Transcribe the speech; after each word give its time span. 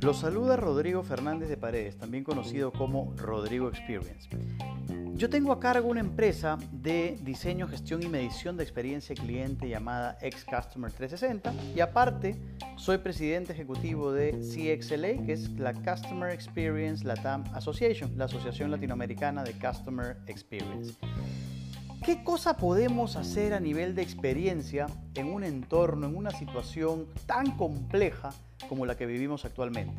Los 0.00 0.18
saluda 0.18 0.56
Rodrigo 0.56 1.02
Fernández 1.02 1.48
de 1.48 1.56
Paredes, 1.56 1.96
también 1.96 2.24
conocido 2.24 2.72
como 2.72 3.14
Rodrigo 3.16 3.68
Experience. 3.68 4.28
Yo 5.14 5.28
tengo 5.28 5.52
a 5.52 5.60
cargo 5.60 5.88
una 5.88 6.00
empresa 6.00 6.56
de 6.72 7.18
diseño, 7.22 7.68
gestión 7.68 8.02
y 8.02 8.08
medición 8.08 8.56
de 8.56 8.62
experiencia 8.62 9.14
cliente 9.14 9.68
llamada 9.68 10.16
Ex 10.22 10.44
Customer 10.46 10.90
360 10.90 11.52
y 11.76 11.80
aparte 11.80 12.40
soy 12.76 12.98
presidente 12.98 13.52
ejecutivo 13.52 14.12
de 14.12 14.32
CXLA, 14.32 15.26
que 15.26 15.34
es 15.34 15.50
la 15.58 15.74
Customer 15.74 16.30
Experience 16.30 17.04
Latam 17.04 17.44
Association, 17.52 18.10
la 18.16 18.24
Asociación 18.24 18.70
Latinoamericana 18.70 19.44
de 19.44 19.52
Customer 19.52 20.16
Experience. 20.26 20.94
¿Qué 22.10 22.24
cosa 22.24 22.56
podemos 22.56 23.14
hacer 23.14 23.54
a 23.54 23.60
nivel 23.60 23.94
de 23.94 24.02
experiencia 24.02 24.86
en 25.14 25.32
un 25.32 25.44
entorno, 25.44 26.08
en 26.08 26.16
una 26.16 26.32
situación 26.32 27.06
tan 27.24 27.56
compleja 27.56 28.30
como 28.68 28.84
la 28.84 28.96
que 28.96 29.06
vivimos 29.06 29.44
actualmente? 29.44 29.94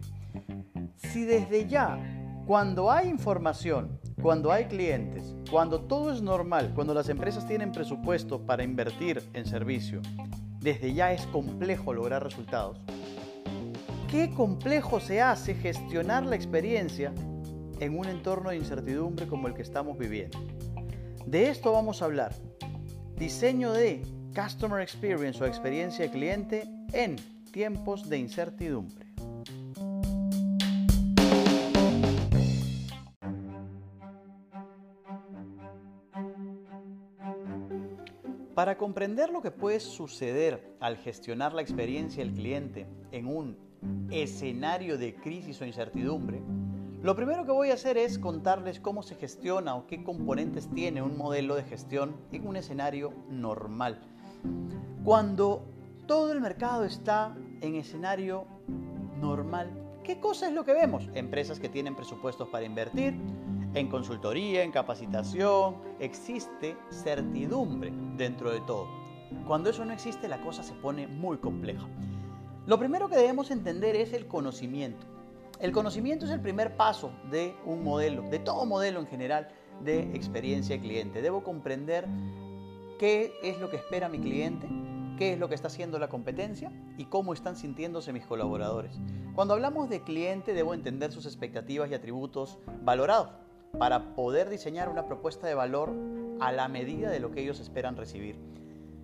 Si 0.98 1.24
desde 1.24 1.70
ya, 1.70 1.98
cuando 2.46 2.92
hay 2.92 3.08
información, 3.08 3.98
cuando 4.22 4.52
hay 4.52 4.66
clientes, 4.66 5.38
cuando 5.50 5.84
todo 5.84 6.12
es 6.12 6.22
normal, 6.22 6.74
cuando 6.76 6.94
las 6.94 7.08
empresas 7.08 7.48
tienen 7.48 7.72
presupuesto 7.72 8.46
para 8.46 8.66
invertir 8.66 9.24
en 9.32 9.46
servicio, 9.46 10.02
desde 10.60 10.94
ya 10.94 11.14
es 11.14 11.26
complejo 11.28 11.94
lograr 11.94 12.26
resultados. 12.26 12.78
¿Qué 14.10 14.32
complejo 14.32 15.00
se 15.00 15.22
hace 15.22 15.54
gestionar 15.56 16.26
la 16.26 16.36
experiencia 16.36 17.14
en 17.80 17.98
un 17.98 18.10
entorno 18.10 18.50
de 18.50 18.58
incertidumbre 18.58 19.28
como 19.28 19.48
el 19.48 19.54
que 19.54 19.62
estamos 19.62 19.98
viviendo? 19.98 20.38
De 21.26 21.50
esto 21.50 21.72
vamos 21.72 22.02
a 22.02 22.06
hablar. 22.06 22.34
Diseño 23.16 23.72
de 23.74 24.02
Customer 24.36 24.82
Experience 24.82 25.44
o 25.44 25.46
experiencia 25.46 26.06
de 26.06 26.12
cliente 26.12 26.64
en 26.94 27.16
tiempos 27.52 28.10
de 28.10 28.18
incertidumbre. 28.18 29.06
Para 38.56 38.78
comprender 38.78 39.30
lo 39.30 39.42
que 39.42 39.52
puede 39.52 39.80
suceder 39.80 40.76
al 40.80 40.98
gestionar 40.98 41.54
la 41.54 41.62
experiencia 41.62 42.24
del 42.24 42.34
cliente 42.34 42.88
en 43.12 43.28
un 43.28 43.58
escenario 44.12 44.98
de 44.98 45.16
crisis 45.16 45.62
o 45.62 45.66
incertidumbre, 45.66 46.42
lo 47.04 47.16
primero 47.16 47.46
que 47.46 47.52
voy 47.52 47.72
a 47.72 47.74
hacer 47.74 47.98
es 47.98 48.20
contarles 48.20 48.80
cómo 48.80 49.02
se 49.02 49.16
gestiona 49.16 49.76
o 49.76 49.88
qué 49.88 50.04
componentes 50.04 50.70
tiene 50.70 51.02
un 51.02 51.18
modelo 51.18 51.56
de 51.56 51.64
gestión 51.64 52.16
en 52.32 52.48
un 52.48 52.56
escenario 52.58 53.12
normal. 53.28 54.00
Cuando 55.04 55.64
todo 56.06 56.32
el 56.32 56.42
mercado 56.42 56.86
está 56.86 57.36
en 57.62 57.74
escenario 57.74 58.46
normal, 59.20 59.72
¿qué 60.04 60.20
cosa 60.20 60.48
es 60.48 60.54
lo 60.54 60.64
que 60.64 60.74
vemos? 60.74 61.10
Empresas 61.16 61.60
que 61.60 61.70
tienen 61.70 61.96
presupuestos 61.96 62.48
para 62.50 62.66
invertir, 62.66 63.16
en 63.74 63.88
consultoría, 63.90 64.62
en 64.62 64.72
capacitación, 64.72 65.78
existe 66.00 66.78
certidumbre 66.92 67.92
dentro 68.16 68.52
de 68.52 68.62
todo. 68.62 68.88
Cuando 69.48 69.72
eso 69.72 69.86
no 69.86 69.94
existe, 69.94 70.28
la 70.28 70.42
cosa 70.42 70.62
se 70.62 70.74
pone 70.74 71.08
muy 71.08 71.38
compleja. 71.38 71.88
Lo 72.68 72.78
primero 72.78 73.10
que 73.10 73.16
debemos 73.16 73.50
entender 73.50 73.96
es 73.96 74.14
el 74.14 74.28
conocimiento. 74.28 75.11
El 75.62 75.74
conocimiento 75.74 76.26
es 76.26 76.32
el 76.32 76.42
primer 76.42 76.76
paso 76.76 77.12
de 77.30 77.56
un 77.66 77.84
modelo, 77.84 78.24
de 78.24 78.40
todo 78.40 78.66
modelo 78.66 79.00
en 79.00 79.06
general 79.06 79.48
de 79.84 80.00
experiencia 80.16 80.76
de 80.76 80.82
cliente. 80.82 81.22
Debo 81.22 81.44
comprender 81.44 82.08
qué 82.98 83.32
es 83.44 83.60
lo 83.60 83.70
que 83.70 83.76
espera 83.76 84.10
mi 84.10 84.20
cliente, 84.20 84.68
qué 85.20 85.34
es 85.34 85.40
lo 85.40 85.50
que 85.50 85.54
está 85.54 85.68
haciendo 85.68 86.00
la 86.00 86.10
competencia 86.10 86.72
y 86.98 87.06
cómo 87.06 87.32
están 87.32 87.56
sintiéndose 87.56 88.12
mis 88.12 88.26
colaboradores. 88.26 89.00
Cuando 89.36 89.54
hablamos 89.54 89.88
de 89.88 90.02
cliente 90.02 90.56
debo 90.56 90.74
entender 90.74 91.12
sus 91.12 91.28
expectativas 91.28 91.92
y 91.92 91.94
atributos 91.94 92.58
valorados 92.82 93.30
para 93.78 94.16
poder 94.16 94.50
diseñar 94.50 94.90
una 94.90 95.06
propuesta 95.06 95.46
de 95.46 95.54
valor 95.54 95.94
a 96.40 96.52
la 96.52 96.70
medida 96.70 97.12
de 97.12 97.20
lo 97.20 97.30
que 97.30 97.44
ellos 97.44 97.60
esperan 97.60 97.98
recibir. 97.98 98.36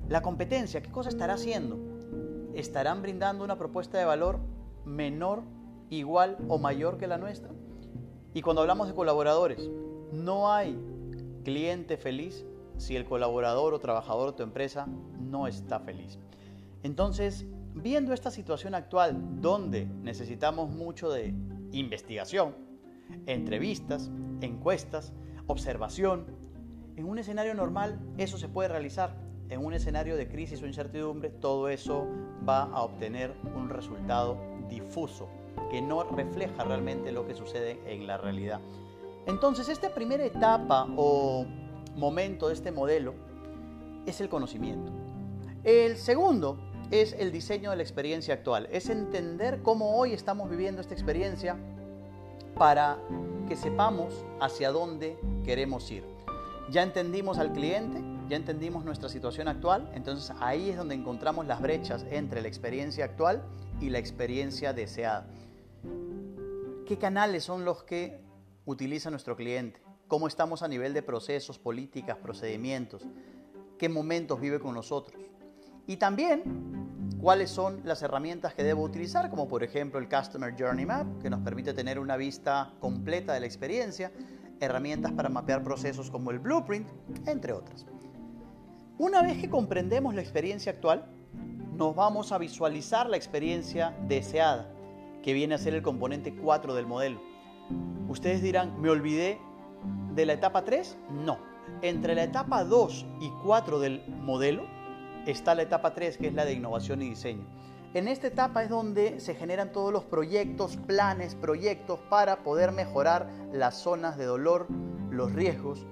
La 0.10 0.24
competencia, 0.24 0.82
¿qué 0.82 0.90
cosa 0.90 1.10
estará 1.10 1.36
haciendo? 1.36 1.78
¿Estarán 2.56 3.04
brindando 3.04 3.44
una 3.44 3.60
propuesta 3.60 4.00
de 4.00 4.06
valor 4.06 4.40
menor 4.86 5.44
igual 5.90 6.38
o 6.48 6.58
mayor 6.58 6.98
que 6.98 7.08
la 7.08 7.18
nuestra. 7.18 7.52
Y 8.34 8.42
cuando 8.42 8.62
hablamos 8.62 8.88
de 8.88 8.94
colaboradores, 8.94 9.70
no 10.12 10.52
hay 10.52 10.78
cliente 11.44 11.98
feliz 11.98 12.46
si 12.78 12.96
el 12.96 13.06
colaborador 13.06 13.74
o 13.74 13.80
trabajador 13.80 14.32
de 14.32 14.38
tu 14.38 14.44
empresa 14.44 14.88
no 15.20 15.48
está 15.48 15.80
feliz. 15.80 16.20
Entonces, 16.84 17.46
viendo 17.74 18.14
esta 18.14 18.32
situación 18.32 18.76
actual 18.76 19.42
donde 19.42 19.86
necesitamos 19.86 20.70
mucho 20.70 21.10
de 21.10 21.34
investigación, 21.72 22.56
entrevistas, 23.26 24.12
encuestas, 24.42 25.14
observación, 25.48 26.26
en 26.96 27.06
un 27.06 27.20
escenario 27.20 27.54
normal 27.54 28.00
eso 28.18 28.38
se 28.38 28.50
puede 28.50 28.70
realizar. 28.70 29.16
En 29.50 29.64
un 29.64 29.74
escenario 29.74 30.18
de 30.18 30.28
crisis 30.28 30.62
o 30.62 30.68
incertidumbre, 30.68 31.30
todo 31.30 31.70
eso 31.70 32.06
va 32.48 32.64
a 32.64 32.82
obtener 32.82 33.34
un 33.56 33.70
resultado 33.70 34.38
difuso, 34.68 35.30
que 35.70 35.82
no 35.82 36.04
refleja 36.04 36.64
realmente 36.64 37.12
lo 37.12 37.28
que 37.28 37.36
sucede 37.36 37.80
en 37.86 38.08
la 38.08 38.18
realidad. 38.18 38.60
Entonces, 39.26 39.70
esta 39.70 39.94
primera 39.94 40.24
etapa 40.24 40.88
o 40.96 41.46
momento 41.96 42.48
de 42.48 42.54
este 42.54 42.72
modelo 42.72 43.14
es 44.06 44.22
el 44.22 44.30
conocimiento. 44.30 44.92
El 45.64 45.98
segundo 45.98 46.58
es 46.92 47.14
el 47.20 47.32
diseño 47.32 47.72
de 47.72 47.76
la 47.76 47.84
experiencia 47.84 48.34
actual, 48.34 48.70
es 48.72 48.90
entender 48.90 49.62
cómo 49.62 49.98
hoy 49.98 50.14
estamos 50.14 50.50
viviendo 50.50 50.80
esta 50.80 50.94
experiencia 50.94 51.58
para 52.58 52.98
que 53.48 53.56
sepamos 53.56 54.26
hacia 54.40 54.72
dónde 54.72 55.18
queremos 55.44 55.90
ir. 55.92 56.04
Ya 56.70 56.84
entendimos 56.84 57.38
al 57.38 57.52
cliente, 57.52 58.02
ya 58.30 58.38
entendimos 58.38 58.84
nuestra 58.86 59.10
situación 59.10 59.48
actual, 59.48 59.90
entonces 59.94 60.36
ahí 60.40 60.70
es 60.70 60.78
donde 60.78 60.96
encontramos 60.96 61.46
las 61.46 61.62
brechas 61.62 62.06
entre 62.10 62.42
la 62.42 62.48
experiencia 62.48 63.06
actual 63.06 63.44
y 63.80 63.90
la 63.90 64.00
experiencia 64.00 64.74
deseada. 64.74 65.28
¿Qué 66.88 66.98
canales 66.98 67.44
son 67.44 67.66
los 67.66 67.84
que 67.84 68.18
utiliza 68.66 69.10
nuestro 69.10 69.36
cliente? 69.36 69.82
¿Cómo 70.08 70.26
estamos 70.26 70.64
a 70.64 70.70
nivel 70.70 70.94
de 70.94 71.02
procesos, 71.02 71.60
políticas, 71.60 72.16
procedimientos? 72.16 73.06
¿Qué 73.78 73.90
momentos 73.90 74.40
vive 74.40 74.62
con 74.62 74.74
nosotros? 74.74 75.22
Y 75.86 75.98
también, 75.98 77.12
¿cuáles 77.20 77.50
son 77.50 77.82
las 77.84 78.02
herramientas 78.04 78.54
que 78.54 78.64
debo 78.64 78.84
utilizar? 78.84 79.30
Como 79.30 79.50
por 79.50 79.66
ejemplo 79.66 80.00
el 80.00 80.08
Customer 80.08 80.56
Journey 80.58 80.86
Map, 80.86 81.22
que 81.22 81.30
nos 81.30 81.42
permite 81.42 81.74
tener 81.74 82.00
una 82.00 82.16
vista 82.16 82.72
completa 82.80 83.34
de 83.34 83.42
la 83.42 83.48
experiencia, 83.48 84.14
herramientas 84.62 85.12
para 85.12 85.28
mapear 85.28 85.64
procesos 85.64 86.10
como 86.10 86.32
el 86.32 86.40
Blueprint, 86.40 86.88
entre 87.26 87.52
otras. 87.52 87.86
Una 88.98 89.22
vez 89.22 89.42
que 89.42 89.50
comprendemos 89.50 90.16
la 90.16 90.22
experiencia 90.22 90.72
actual, 90.72 91.06
nos 91.76 91.94
vamos 91.94 92.32
a 92.32 92.38
visualizar 92.38 93.10
la 93.10 93.18
experiencia 93.18 93.94
deseada 94.08 94.72
que 95.28 95.34
viene 95.34 95.56
a 95.56 95.58
ser 95.58 95.74
el 95.74 95.82
componente 95.82 96.34
4 96.34 96.74
del 96.74 96.88
modelo. 96.88 97.20
Ustedes 98.08 98.42
dirán, 98.42 98.80
¿me 98.80 98.90
olvidé 98.90 99.42
de 100.16 100.26
la 100.26 100.32
etapa 100.32 100.64
3? 100.64 100.98
No. 101.26 101.38
Entre 101.82 102.16
la 102.16 102.24
etapa 102.24 102.64
2 102.64 103.06
y 103.20 103.30
4 103.44 103.80
del 103.80 104.08
modelo 104.08 104.64
está 105.26 105.54
la 105.54 105.64
etapa 105.64 105.94
3, 105.94 106.18
que 106.18 106.28
es 106.28 106.34
la 106.34 106.46
de 106.46 106.54
innovación 106.54 107.02
y 107.02 107.10
diseño. 107.10 107.46
En 107.94 108.08
esta 108.08 108.28
etapa 108.28 108.64
es 108.64 108.70
donde 108.70 109.20
se 109.20 109.36
generan 109.36 109.74
todos 109.74 109.92
los 109.92 110.06
proyectos, 110.06 110.78
planes, 110.78 111.36
proyectos 111.36 112.00
para 112.10 112.38
poder 112.38 112.72
mejorar 112.72 113.30
las 113.52 113.76
zonas 113.76 114.18
de 114.18 114.24
dolor, 114.24 114.68
los 115.10 115.34
riesgos, 115.34 115.86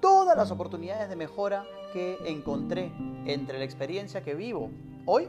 todas 0.00 0.38
las 0.38 0.50
oportunidades 0.50 1.10
de 1.10 1.16
mejora 1.16 1.66
que 1.92 2.16
encontré 2.24 2.90
entre 3.26 3.58
la 3.58 3.64
experiencia 3.66 4.22
que 4.22 4.34
vivo 4.34 4.70
hoy 5.04 5.28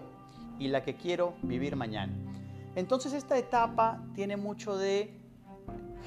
y 0.57 0.69
la 0.69 0.85
que 0.85 0.95
quiero 0.95 1.33
vivir 1.43 1.75
mañana. 1.75 2.30
Entonces 2.75 3.13
esta 3.13 3.37
etapa 3.37 4.03
tiene 4.13 4.37
mucho 4.37 4.77
de 4.77 5.13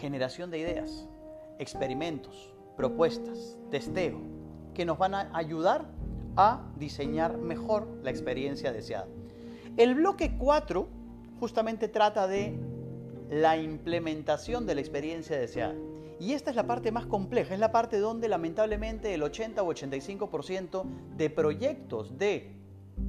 generación 0.00 0.50
de 0.50 0.58
ideas, 0.58 1.06
experimentos, 1.58 2.52
propuestas, 2.76 3.58
testeo, 3.70 4.20
que 4.72 4.84
nos 4.84 4.99
van 4.99 5.14
a 5.14 5.31
ayudar 5.37 5.87
a 6.37 6.62
diseñar 6.76 7.38
mejor 7.38 7.87
la 8.02 8.11
experiencia 8.11 8.72
deseada. 8.72 9.06
El 9.76 9.94
bloque 9.94 10.37
4 10.37 10.88
justamente 11.38 11.88
trata 11.88 12.26
de 12.26 12.58
la 13.31 13.56
implementación 13.56 14.67
de 14.67 14.75
la 14.75 14.81
experiencia 14.81 15.38
deseada. 15.38 15.75
Y 16.20 16.32
esta 16.32 16.50
es 16.50 16.56
la 16.56 16.67
parte 16.67 16.93
más 16.93 17.06
compleja, 17.06 17.55
es 17.55 17.60
la 17.60 17.72
parte 17.72 17.99
donde 17.99 18.28
lamentablemente 18.28 19.12
el 19.14 19.22
80 19.22 19.62
o 19.62 19.72
85% 19.72 20.84
de 21.17 21.31
proyectos 21.31 22.17
de 22.19 22.52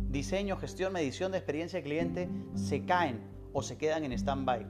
diseño, 0.10 0.58
gestión, 0.58 0.94
medición 0.94 1.32
de 1.32 1.38
experiencia 1.38 1.80
de 1.80 1.84
cliente 1.84 2.30
se 2.56 2.84
caen 2.84 3.35
o 3.56 3.64
se 3.64 3.78
quedan 3.78 4.04
en 4.04 4.12
stand-by. 4.12 4.68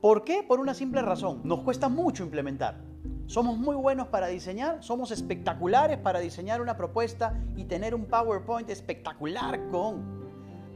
¿Por 0.00 0.24
qué? 0.24 0.42
Por 0.42 0.60
una 0.60 0.74
simple 0.74 1.02
razón. 1.02 1.40
Nos 1.44 1.60
cuesta 1.60 1.88
mucho 1.88 2.22
implementar. 2.22 2.80
Somos 3.26 3.58
muy 3.58 3.74
buenos 3.74 4.08
para 4.08 4.28
diseñar, 4.28 4.82
somos 4.82 5.10
espectaculares 5.10 5.98
para 5.98 6.20
diseñar 6.20 6.60
una 6.62 6.76
propuesta 6.76 7.40
y 7.56 7.64
tener 7.64 7.94
un 7.94 8.06
PowerPoint 8.06 8.70
espectacular 8.70 9.68
con 9.70 10.22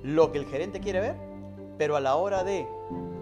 lo 0.03 0.33
que 0.33 0.39
el 0.39 0.47
gerente 0.47 0.81
quiere 0.81 1.01
ver, 1.01 1.17
pero 1.79 1.97
a 1.97 2.01
la 2.01 2.17
hora 2.17 2.43
de 2.43 2.67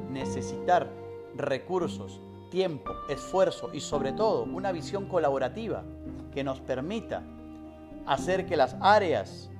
necesitar 0.09 0.91
recursos, 1.37 2.21
tiempo, 2.51 2.93
esfuerzo 3.09 3.71
y 3.75 3.81
sobre 3.81 4.13
todo 4.13 4.45
una 4.45 4.73
visión 4.73 5.07
colaborativa 5.07 5.85
que 6.33 6.45
nos 6.45 6.61
permita 6.61 7.23
hacer 8.07 8.47
que 8.47 8.57
las 8.57 8.77
áreas 8.81 9.51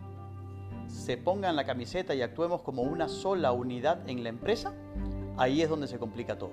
se 0.95 1.17
pongan 1.17 1.57
la 1.57 1.65
camiseta 1.65 2.15
y 2.15 2.23
actuemos 2.23 2.63
como 2.63 2.83
una 2.83 3.09
sola 3.09 3.53
unidad 3.53 4.09
en 4.09 4.23
la 4.23 4.29
empresa, 4.29 4.73
ahí 5.37 5.61
es 5.61 5.69
donde 5.69 5.89
se 5.89 5.99
complica 5.99 6.39
todo. 6.39 6.53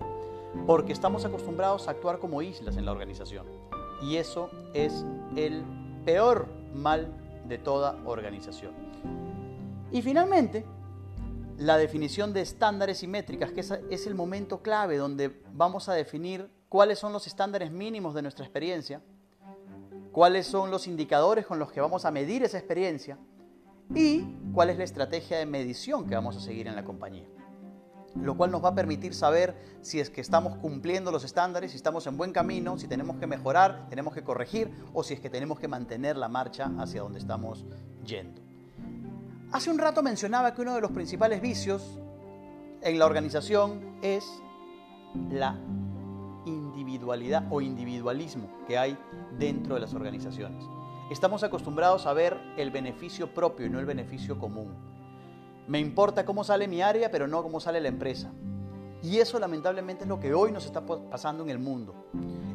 Porque 0.65 0.91
estamos 0.91 1.23
acostumbrados 1.23 1.87
a 1.87 1.91
actuar 1.91 2.19
como 2.19 2.41
islas 2.41 2.75
en 2.75 2.85
la 2.85 2.91
organización. 2.91 3.45
Y 4.01 4.17
eso 4.17 4.49
es 4.73 5.05
el 5.35 5.63
peor 6.03 6.47
mal 6.73 7.13
de 7.47 7.59
toda 7.59 7.97
organización. 8.05 8.73
Y 9.91 10.01
finalmente, 10.01 10.65
la 11.57 11.77
definición 11.77 12.33
de 12.33 12.41
estándares 12.41 13.03
y 13.03 13.07
métricas, 13.07 13.51
que 13.51 13.61
es 13.61 14.07
el 14.07 14.15
momento 14.15 14.61
clave 14.61 14.97
donde 14.97 15.43
vamos 15.53 15.87
a 15.87 15.93
definir 15.93 16.49
cuáles 16.67 16.97
son 16.97 17.13
los 17.13 17.27
estándares 17.27 17.71
mínimos 17.71 18.15
de 18.15 18.23
nuestra 18.23 18.43
experiencia, 18.43 19.01
cuáles 20.11 20.47
son 20.47 20.71
los 20.71 20.87
indicadores 20.87 21.45
con 21.45 21.59
los 21.59 21.71
que 21.71 21.79
vamos 21.79 22.05
a 22.05 22.11
medir 22.11 22.43
esa 22.43 22.57
experiencia 22.57 23.17
y 23.95 24.35
cuál 24.53 24.69
es 24.69 24.77
la 24.77 24.83
estrategia 24.83 25.37
de 25.37 25.45
medición 25.45 26.07
que 26.07 26.15
vamos 26.15 26.37
a 26.37 26.39
seguir 26.39 26.67
en 26.67 26.75
la 26.75 26.83
compañía. 26.83 27.27
Lo 28.15 28.35
cual 28.35 28.51
nos 28.51 28.63
va 28.63 28.69
a 28.69 28.75
permitir 28.75 29.13
saber 29.13 29.55
si 29.81 29.99
es 29.99 30.09
que 30.09 30.19
estamos 30.19 30.57
cumpliendo 30.57 31.11
los 31.11 31.23
estándares, 31.23 31.71
si 31.71 31.77
estamos 31.77 32.05
en 32.07 32.17
buen 32.17 32.33
camino, 32.33 32.77
si 32.77 32.87
tenemos 32.87 33.17
que 33.17 33.27
mejorar, 33.27 33.87
tenemos 33.89 34.13
que 34.13 34.23
corregir 34.23 34.69
o 34.93 35.03
si 35.03 35.13
es 35.13 35.19
que 35.21 35.29
tenemos 35.29 35.59
que 35.59 35.69
mantener 35.69 36.17
la 36.17 36.27
marcha 36.27 36.71
hacia 36.77 37.01
donde 37.01 37.19
estamos 37.19 37.65
yendo. 38.05 38.41
Hace 39.51 39.69
un 39.69 39.77
rato 39.77 40.03
mencionaba 40.03 40.53
que 40.53 40.61
uno 40.61 40.75
de 40.75 40.81
los 40.81 40.91
principales 40.91 41.41
vicios 41.41 41.99
en 42.81 42.99
la 42.99 43.05
organización 43.05 43.97
es 44.01 44.25
la 45.29 45.57
individualidad 46.45 47.45
o 47.49 47.61
individualismo 47.61 48.49
que 48.67 48.77
hay 48.77 48.97
dentro 49.37 49.75
de 49.75 49.81
las 49.81 49.93
organizaciones. 49.93 50.65
Estamos 51.11 51.43
acostumbrados 51.43 52.05
a 52.05 52.13
ver 52.13 52.39
el 52.55 52.71
beneficio 52.71 53.33
propio 53.33 53.65
y 53.65 53.69
no 53.69 53.79
el 53.79 53.85
beneficio 53.85 54.39
común. 54.39 54.73
Me 55.67 55.77
importa 55.77 56.23
cómo 56.23 56.45
sale 56.45 56.69
mi 56.69 56.81
área, 56.81 57.11
pero 57.11 57.27
no 57.27 57.43
cómo 57.43 57.59
sale 57.59 57.81
la 57.81 57.89
empresa. 57.89 58.31
Y 59.03 59.17
eso 59.17 59.37
lamentablemente 59.37 60.05
es 60.05 60.07
lo 60.07 60.21
que 60.21 60.33
hoy 60.33 60.53
nos 60.53 60.65
está 60.65 60.85
pasando 60.85 61.43
en 61.43 61.49
el 61.49 61.59
mundo. 61.59 62.07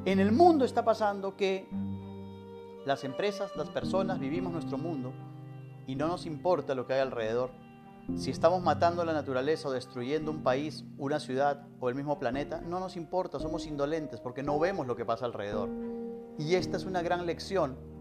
En 0.06 0.20
el 0.20 0.32
mundo 0.32 0.64
está 0.64 0.86
pasando 0.86 1.36
que 1.36 1.68
las 2.86 3.04
empresas, 3.04 3.54
las 3.56 3.68
personas, 3.68 4.18
vivimos 4.18 4.54
nuestro 4.54 4.78
mundo 4.78 5.12
y 5.86 5.94
no 5.94 6.08
nos 6.08 6.24
importa 6.24 6.74
lo 6.74 6.86
que 6.86 6.94
hay 6.94 7.00
alrededor. 7.00 7.50
Si 8.14 8.30
estamos 8.30 8.62
matando 8.62 9.04
la 9.04 9.12
naturaleza 9.12 9.68
o 9.68 9.72
destruyendo 9.72 10.30
un 10.30 10.42
país, 10.42 10.82
una 10.96 11.20
ciudad 11.20 11.66
o 11.78 11.90
el 11.90 11.94
mismo 11.94 12.18
planeta, 12.18 12.62
no 12.62 12.80
nos 12.80 12.96
importa, 12.96 13.38
somos 13.38 13.66
indolentes 13.66 14.18
porque 14.18 14.42
no 14.42 14.58
vemos 14.58 14.86
lo 14.86 14.96
que 14.96 15.04
pasa 15.04 15.26
alrededor. 15.26 15.68
Y 16.38 16.54
esta 16.54 16.78
es 16.78 16.86
una 16.86 17.02
gran 17.02 17.26
lección 17.26 17.95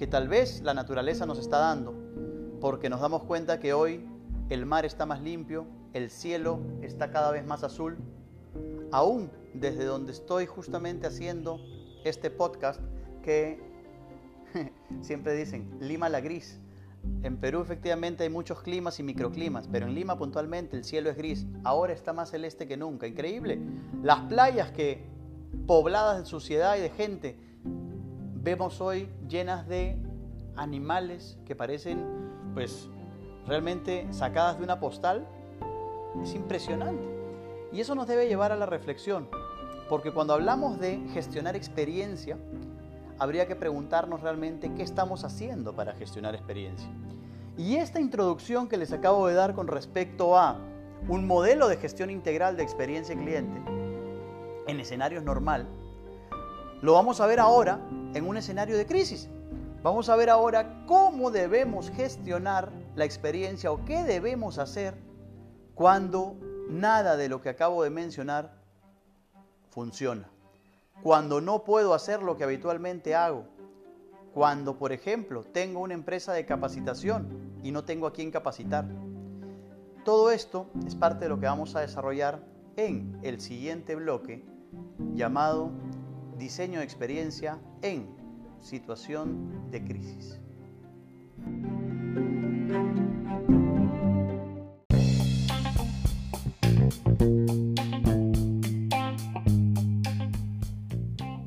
que 0.00 0.06
tal 0.06 0.28
vez 0.28 0.62
la 0.62 0.72
naturaleza 0.72 1.26
nos 1.26 1.38
está 1.38 1.58
dando, 1.58 1.92
porque 2.58 2.88
nos 2.88 3.02
damos 3.02 3.24
cuenta 3.24 3.60
que 3.60 3.74
hoy 3.74 4.02
el 4.48 4.64
mar 4.64 4.86
está 4.86 5.04
más 5.04 5.20
limpio, 5.20 5.66
el 5.92 6.08
cielo 6.08 6.58
está 6.80 7.10
cada 7.10 7.30
vez 7.30 7.44
más 7.44 7.64
azul. 7.64 7.98
Aún 8.92 9.30
desde 9.52 9.84
donde 9.84 10.12
estoy 10.12 10.46
justamente 10.46 11.06
haciendo 11.06 11.60
este 12.02 12.30
podcast, 12.30 12.80
que 13.22 13.60
siempre 15.02 15.34
dicen 15.34 15.70
Lima 15.80 16.08
la 16.08 16.22
gris. 16.22 16.58
En 17.22 17.36
Perú 17.36 17.60
efectivamente 17.60 18.22
hay 18.22 18.30
muchos 18.30 18.62
climas 18.62 18.98
y 19.00 19.02
microclimas, 19.02 19.68
pero 19.68 19.86
en 19.86 19.94
Lima 19.94 20.16
puntualmente 20.16 20.78
el 20.78 20.84
cielo 20.84 21.10
es 21.10 21.16
gris. 21.18 21.44
Ahora 21.62 21.92
está 21.92 22.14
más 22.14 22.30
celeste 22.30 22.66
que 22.66 22.78
nunca. 22.78 23.06
Increíble. 23.06 23.60
Las 24.02 24.20
playas 24.20 24.70
que 24.70 25.04
pobladas 25.66 26.20
de 26.20 26.24
suciedad 26.24 26.78
y 26.78 26.80
de 26.80 26.88
gente 26.88 27.49
vemos 28.42 28.80
hoy 28.80 29.08
llenas 29.28 29.66
de 29.68 29.96
animales 30.56 31.38
que 31.44 31.54
parecen 31.54 32.04
pues 32.54 32.88
realmente 33.46 34.06
sacadas 34.12 34.58
de 34.58 34.64
una 34.64 34.80
postal. 34.80 35.26
Es 36.22 36.34
impresionante. 36.34 37.02
Y 37.72 37.80
eso 37.80 37.94
nos 37.94 38.06
debe 38.06 38.26
llevar 38.26 38.50
a 38.50 38.56
la 38.56 38.66
reflexión, 38.66 39.28
porque 39.88 40.12
cuando 40.12 40.34
hablamos 40.34 40.80
de 40.80 41.00
gestionar 41.12 41.54
experiencia, 41.54 42.36
habría 43.18 43.46
que 43.46 43.54
preguntarnos 43.54 44.22
realmente 44.22 44.72
qué 44.74 44.82
estamos 44.82 45.22
haciendo 45.24 45.74
para 45.74 45.92
gestionar 45.94 46.34
experiencia. 46.34 46.88
Y 47.56 47.76
esta 47.76 48.00
introducción 48.00 48.68
que 48.68 48.76
les 48.76 48.92
acabo 48.92 49.28
de 49.28 49.34
dar 49.34 49.54
con 49.54 49.68
respecto 49.68 50.36
a 50.36 50.56
un 51.08 51.26
modelo 51.26 51.68
de 51.68 51.76
gestión 51.76 52.10
integral 52.10 52.56
de 52.56 52.62
experiencia 52.62 53.14
cliente 53.14 53.60
en 54.66 54.80
escenarios 54.80 55.22
normal, 55.22 55.68
lo 56.82 56.94
vamos 56.94 57.20
a 57.20 57.26
ver 57.26 57.38
ahora 57.38 57.78
en 58.14 58.26
un 58.26 58.36
escenario 58.36 58.76
de 58.76 58.86
crisis. 58.86 59.28
Vamos 59.82 60.08
a 60.08 60.16
ver 60.16 60.28
ahora 60.28 60.84
cómo 60.86 61.30
debemos 61.30 61.90
gestionar 61.90 62.70
la 62.96 63.04
experiencia 63.04 63.72
o 63.72 63.84
qué 63.84 64.04
debemos 64.04 64.58
hacer 64.58 64.94
cuando 65.74 66.36
nada 66.68 67.16
de 67.16 67.28
lo 67.28 67.40
que 67.40 67.48
acabo 67.48 67.82
de 67.82 67.90
mencionar 67.90 68.52
funciona. 69.70 70.28
Cuando 71.02 71.40
no 71.40 71.64
puedo 71.64 71.94
hacer 71.94 72.22
lo 72.22 72.36
que 72.36 72.44
habitualmente 72.44 73.14
hago. 73.14 73.46
Cuando, 74.34 74.76
por 74.76 74.92
ejemplo, 74.92 75.42
tengo 75.44 75.80
una 75.80 75.94
empresa 75.94 76.32
de 76.34 76.44
capacitación 76.44 77.58
y 77.62 77.72
no 77.72 77.84
tengo 77.84 78.06
a 78.06 78.12
quién 78.12 78.30
capacitar. 78.30 78.86
Todo 80.04 80.30
esto 80.30 80.66
es 80.86 80.94
parte 80.94 81.24
de 81.24 81.30
lo 81.30 81.40
que 81.40 81.46
vamos 81.46 81.74
a 81.74 81.80
desarrollar 81.80 82.44
en 82.76 83.18
el 83.22 83.40
siguiente 83.40 83.94
bloque 83.94 84.44
llamado 85.14 85.70
diseño 86.40 86.78
de 86.78 86.86
experiencia 86.86 87.58
en 87.82 88.08
situación 88.62 89.70
de 89.70 89.84
crisis. 89.84 90.40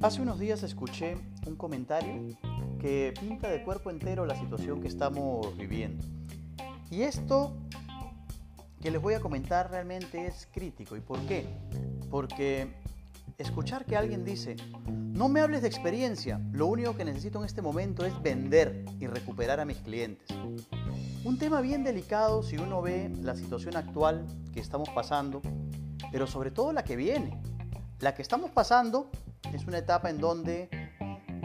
Hace 0.01 0.21
unos 0.21 0.39
días 0.39 0.61
escuché 0.61 1.17
un 1.47 1.55
comentario 1.55 2.37
que 2.79 3.13
pinta 3.19 3.49
de 3.49 3.63
cuerpo 3.63 3.89
entero 3.89 4.25
la 4.27 4.35
situación 4.35 4.79
que 4.79 4.89
estamos 4.89 5.57
viviendo. 5.57 6.05
Y 6.91 7.01
esto 7.01 7.55
que 8.79 8.91
les 8.91 9.01
voy 9.01 9.15
a 9.15 9.21
comentar 9.21 9.71
realmente 9.71 10.27
es 10.27 10.47
crítico. 10.51 10.95
¿Y 10.95 10.99
por 10.99 11.19
qué? 11.21 11.47
Porque 12.11 12.82
escuchar 13.37 13.85
que 13.85 13.97
alguien 13.97 14.23
dice, 14.23 14.55
no 14.87 15.29
me 15.29 15.41
hables 15.41 15.61
de 15.61 15.67
experiencia, 15.67 16.39
lo 16.51 16.67
único 16.67 16.95
que 16.95 17.05
necesito 17.05 17.39
en 17.39 17.45
este 17.45 17.61
momento 17.61 18.05
es 18.05 18.21
vender 18.21 18.85
y 18.99 19.07
recuperar 19.07 19.59
a 19.59 19.65
mis 19.65 19.77
clientes. 19.77 20.27
Un 21.23 21.37
tema 21.37 21.61
bien 21.61 21.83
delicado 21.83 22.43
si 22.43 22.57
uno 22.57 22.81
ve 22.81 23.11
la 23.21 23.35
situación 23.35 23.77
actual 23.77 24.25
que 24.53 24.59
estamos 24.59 24.89
pasando, 24.89 25.41
pero 26.11 26.27
sobre 26.27 26.51
todo 26.51 26.73
la 26.73 26.83
que 26.83 26.95
viene. 26.95 27.39
La 27.99 28.13
que 28.13 28.21
estamos 28.21 28.51
pasando 28.51 29.09
es 29.53 29.65
una 29.65 29.77
etapa 29.77 30.09
en 30.09 30.19
donde 30.19 30.69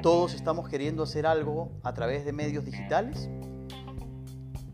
todos 0.02 0.34
estamos 0.34 0.68
queriendo 0.68 1.02
hacer 1.02 1.26
algo 1.26 1.70
a 1.82 1.94
través 1.94 2.24
de 2.24 2.32
medios 2.32 2.64
digitales, 2.64 3.28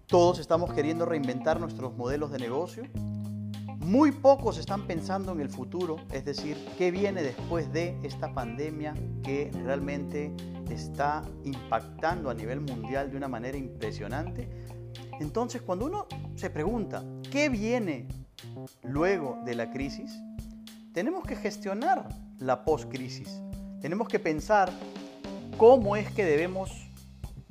todos 0.06 0.38
estamos 0.38 0.72
queriendo 0.72 1.06
reinventar 1.06 1.58
nuestros 1.58 1.96
modelos 1.96 2.30
de 2.30 2.38
negocio, 2.38 2.84
muy 3.84 4.12
pocos 4.12 4.56
están 4.56 4.86
pensando 4.86 5.32
en 5.32 5.40
el 5.40 5.50
futuro, 5.50 5.96
es 6.10 6.24
decir, 6.24 6.56
qué 6.78 6.90
viene 6.90 7.22
después 7.22 7.70
de 7.70 7.98
esta 8.02 8.32
pandemia 8.32 8.94
que 9.22 9.50
realmente 9.62 10.32
está 10.70 11.22
impactando 11.44 12.30
a 12.30 12.34
nivel 12.34 12.62
mundial 12.62 13.10
de 13.10 13.18
una 13.18 13.28
manera 13.28 13.58
impresionante. 13.58 14.48
Entonces, 15.20 15.60
cuando 15.60 15.84
uno 15.84 16.06
se 16.34 16.48
pregunta, 16.48 17.04
¿qué 17.30 17.50
viene 17.50 18.08
luego 18.82 19.38
de 19.44 19.54
la 19.54 19.70
crisis? 19.70 20.18
Tenemos 20.94 21.24
que 21.24 21.36
gestionar 21.36 22.08
la 22.38 22.64
post-crisis. 22.64 23.42
Tenemos 23.82 24.08
que 24.08 24.18
pensar 24.18 24.72
cómo 25.58 25.94
es 25.94 26.10
que 26.10 26.24
debemos 26.24 26.88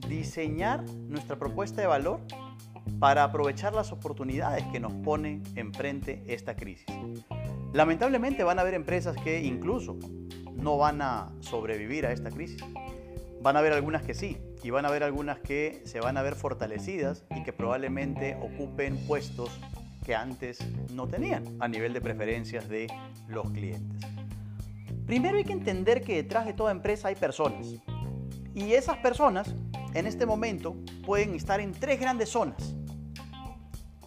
diseñar 0.07 0.83
nuestra 0.83 1.37
propuesta 1.37 1.79
de 1.79 1.87
valor 1.87 2.21
para 2.99 3.23
aprovechar 3.23 3.73
las 3.73 3.91
oportunidades 3.91 4.63
que 4.71 4.79
nos 4.79 4.93
pone 4.93 5.41
enfrente 5.55 6.23
esta 6.27 6.55
crisis. 6.55 6.85
Lamentablemente 7.73 8.43
van 8.43 8.59
a 8.59 8.61
haber 8.61 8.73
empresas 8.73 9.15
que 9.17 9.41
incluso 9.43 9.97
no 10.55 10.77
van 10.77 11.01
a 11.01 11.31
sobrevivir 11.39 12.05
a 12.05 12.11
esta 12.11 12.29
crisis. 12.29 12.63
Van 13.41 13.55
a 13.55 13.59
haber 13.59 13.73
algunas 13.73 14.03
que 14.03 14.13
sí, 14.13 14.37
y 14.63 14.69
van 14.69 14.85
a 14.85 14.87
haber 14.87 15.03
algunas 15.03 15.39
que 15.39 15.81
se 15.85 15.99
van 15.99 16.17
a 16.17 16.21
ver 16.21 16.35
fortalecidas 16.35 17.25
y 17.35 17.43
que 17.43 17.51
probablemente 17.51 18.37
ocupen 18.41 18.97
puestos 19.05 19.49
que 20.05 20.15
antes 20.15 20.59
no 20.93 21.07
tenían 21.07 21.43
a 21.59 21.67
nivel 21.67 21.93
de 21.93 22.01
preferencias 22.01 22.69
de 22.69 22.87
los 23.27 23.51
clientes. 23.51 24.01
Primero 25.05 25.37
hay 25.37 25.43
que 25.43 25.53
entender 25.53 26.01
que 26.01 26.15
detrás 26.15 26.45
de 26.45 26.53
toda 26.53 26.71
empresa 26.71 27.09
hay 27.09 27.15
personas. 27.15 27.75
Y 28.55 28.73
esas 28.73 28.97
personas 28.97 29.53
en 29.93 30.07
este 30.07 30.25
momento 30.25 30.75
pueden 31.05 31.35
estar 31.35 31.59
en 31.59 31.71
tres 31.71 31.99
grandes 31.99 32.29
zonas 32.29 32.73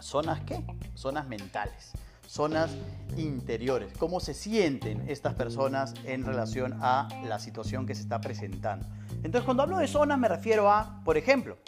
¿Zonas 0.07 0.41
qué? 0.43 0.65
Zonas 0.95 1.27
mentales, 1.27 1.91
zonas 2.29 2.71
interiores. 3.17 3.93
¿Cómo 3.99 4.21
se 4.21 4.35
sienten 4.35 5.09
estas 5.09 5.35
personas 5.35 5.95
en 6.05 6.25
relación 6.25 6.79
a 6.81 7.09
la 7.25 7.41
situación 7.41 7.87
que 7.87 7.97
se 7.97 8.03
está 8.03 8.21
presentando? 8.21 8.87
Entonces, 9.25 9.43
cuando 9.43 9.65
hablo 9.65 9.79
de 9.79 9.89
zonas 9.89 10.17
me 10.17 10.29
refiero 10.29 10.71
a, 10.71 11.03
por 11.05 11.17
ejemplo, 11.17 11.59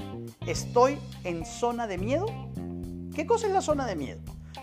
¿estoy 0.46 0.98
en 1.24 1.44
zona 1.44 1.88
de 1.88 1.98
miedo? 1.98 2.26
¿Qué 3.12 3.26
cosa 3.26 3.48
es 3.48 3.52
la 3.52 3.60
zona 3.60 3.86
de 3.86 3.96
miedo? 3.96 4.20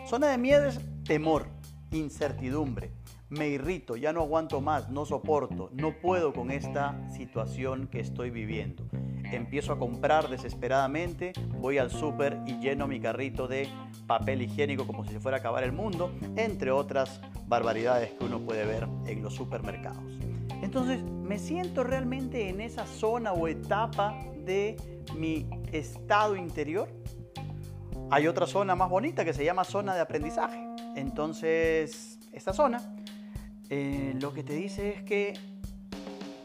Zona 0.07 0.27
de 0.27 0.38
miedo 0.38 0.63
es 0.67 0.79
temor, 1.03 1.47
incertidumbre, 1.91 2.93
me 3.27 3.50
irrito, 3.50 3.97
ya 3.97 4.13
no 4.13 4.21
aguanto 4.21 4.62
más, 4.62 4.89
no 4.89 5.05
soporto, 5.05 5.69
no 5.74 6.00
puedo 6.00 6.33
con 6.33 6.50
esta 6.50 6.95
situación 7.12 7.88
que 7.88 8.00
estoy 8.00 8.29
viviendo. 8.29 8.85
Empiezo 9.32 9.74
a 9.74 9.79
comprar 9.79 10.29
desesperadamente, 10.29 11.34
voy 11.60 11.77
al 11.77 11.91
súper 11.91 12.39
y 12.46 12.60
lleno 12.60 12.88
mi 12.88 13.00
carrito 13.00 13.48
de 13.48 13.67
papel 14.08 14.41
higiénico 14.41 14.86
como 14.86 15.03
si 15.03 15.12
se 15.13 15.20
fuera 15.20 15.38
a 15.38 15.39
acabar 15.39 15.63
el 15.63 15.72
mundo, 15.72 16.12
entre 16.36 16.72
otras 16.72 17.22
barbaridades 17.48 18.12
que 18.12 18.25
uno 18.25 18.39
puede 18.39 18.65
ver 18.65 18.88
en 19.08 19.24
los 19.24 19.34
supermercados. 19.34 20.03
Entonces, 20.62 21.01
me 21.03 21.38
siento 21.38 21.84
realmente 21.84 22.50
en 22.50 22.62
esa 22.62 22.86
zona 22.86 23.34
o 23.34 23.48
etapa 23.48 24.20
de 24.46 24.75
mi 25.17 25.48
estado 25.72 26.36
interior. 26.36 26.89
Hay 28.12 28.27
otra 28.27 28.46
zona 28.46 28.75
más 28.75 28.89
bonita 28.89 29.25
que 29.25 29.34
se 29.34 29.44
llama 29.44 29.63
zona 29.63 29.96
de 29.96 30.01
aprendizaje. 30.01 30.63
Entonces, 30.96 32.20
esta 32.32 32.53
zona 32.53 32.96
eh, 33.70 34.13
lo 34.22 34.34
que 34.34 34.44
te 34.44 34.53
dice 34.53 34.89
es 34.89 35.03
que, 35.03 35.34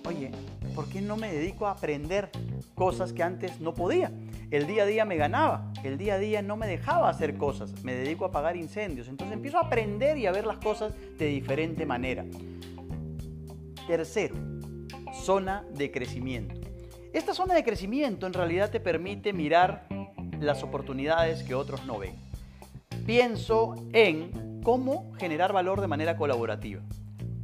oye, 0.07 0.31
¿por 0.71 0.89
qué 0.89 1.01
no 1.01 1.17
me 1.17 1.33
dedico 1.33 1.67
a 1.67 1.73
aprender 1.73 2.31
cosas 2.75 3.13
que 3.13 3.23
antes 3.23 3.61
no 3.61 3.75
podía? 3.75 4.13
El 4.51 4.67
día 4.67 4.85
a 4.85 4.87
día 4.87 5.05
me 5.05 5.17
ganaba, 5.17 5.73
el 5.85 5.99
día 5.99 6.15
a 6.15 6.19
día 6.19 6.43
no 6.43 6.57
me 6.57 6.67
dejaba 6.67 7.09
hacer 7.09 7.37
cosas, 7.37 7.85
me 7.85 7.95
dedico 7.95 8.25
a 8.25 8.29
apagar 8.29 8.57
incendios. 8.57 9.09
Entonces 9.09 9.35
empiezo 9.35 9.59
a 9.59 9.67
aprender 9.67 10.19
y 10.19 10.27
a 10.27 10.33
ver 10.33 10.47
las 10.47 10.59
cosas 10.59 10.93
de 11.19 11.27
diferente 11.27 11.87
manera. 11.87 12.25
Tercero, 13.87 14.35
zona 15.13 15.65
de 15.75 15.91
crecimiento. 15.91 16.55
Esta 17.13 17.35
zona 17.35 17.55
de 17.55 17.65
crecimiento 17.65 18.27
en 18.27 18.33
realidad 18.33 18.71
te 18.71 18.81
permite 18.81 19.33
mirar 19.33 19.87
las 20.41 20.63
oportunidades 20.63 21.43
que 21.43 21.55
otros 21.55 21.85
no 21.85 21.99
ven. 21.99 22.15
Pienso 23.05 23.75
en 23.93 24.61
cómo 24.63 25.13
generar 25.19 25.53
valor 25.53 25.81
de 25.81 25.89
manera 25.89 26.17
colaborativa. 26.17 26.83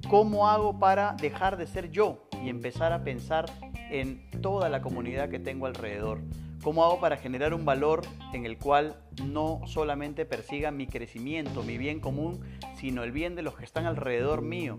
¿Cómo 0.08 0.48
hago 0.48 0.78
para 0.78 1.14
dejar 1.20 1.56
de 1.56 1.66
ser 1.66 1.90
yo 1.90 2.25
y 2.44 2.48
empezar 2.48 2.92
a 2.92 3.02
pensar 3.04 3.46
en 3.90 4.30
toda 4.42 4.68
la 4.68 4.82
comunidad 4.82 5.28
que 5.28 5.38
tengo 5.38 5.66
alrededor? 5.66 6.20
¿Cómo 6.62 6.84
hago 6.84 7.00
para 7.00 7.16
generar 7.16 7.54
un 7.54 7.64
valor 7.64 8.02
en 8.32 8.44
el 8.44 8.58
cual 8.58 8.96
no 9.24 9.60
solamente 9.66 10.24
persiga 10.24 10.70
mi 10.70 10.86
crecimiento, 10.86 11.62
mi 11.62 11.78
bien 11.78 12.00
común, 12.00 12.40
sino 12.74 13.04
el 13.04 13.12
bien 13.12 13.36
de 13.36 13.42
los 13.42 13.56
que 13.56 13.64
están 13.64 13.86
alrededor 13.86 14.42
mío? 14.42 14.78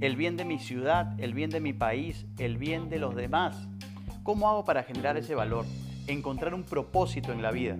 El 0.00 0.16
bien 0.16 0.36
de 0.36 0.44
mi 0.44 0.58
ciudad, 0.58 1.18
el 1.18 1.32
bien 1.32 1.50
de 1.50 1.60
mi 1.60 1.72
país, 1.72 2.26
el 2.38 2.58
bien 2.58 2.88
de 2.88 2.98
los 2.98 3.14
demás. 3.14 3.68
¿Cómo 4.22 4.48
hago 4.48 4.64
para 4.64 4.82
generar 4.82 5.16
ese 5.16 5.34
valor? 5.34 5.64
Encontrar 6.06 6.54
un 6.54 6.64
propósito 6.64 7.32
en 7.32 7.42
la 7.42 7.50
vida. 7.50 7.76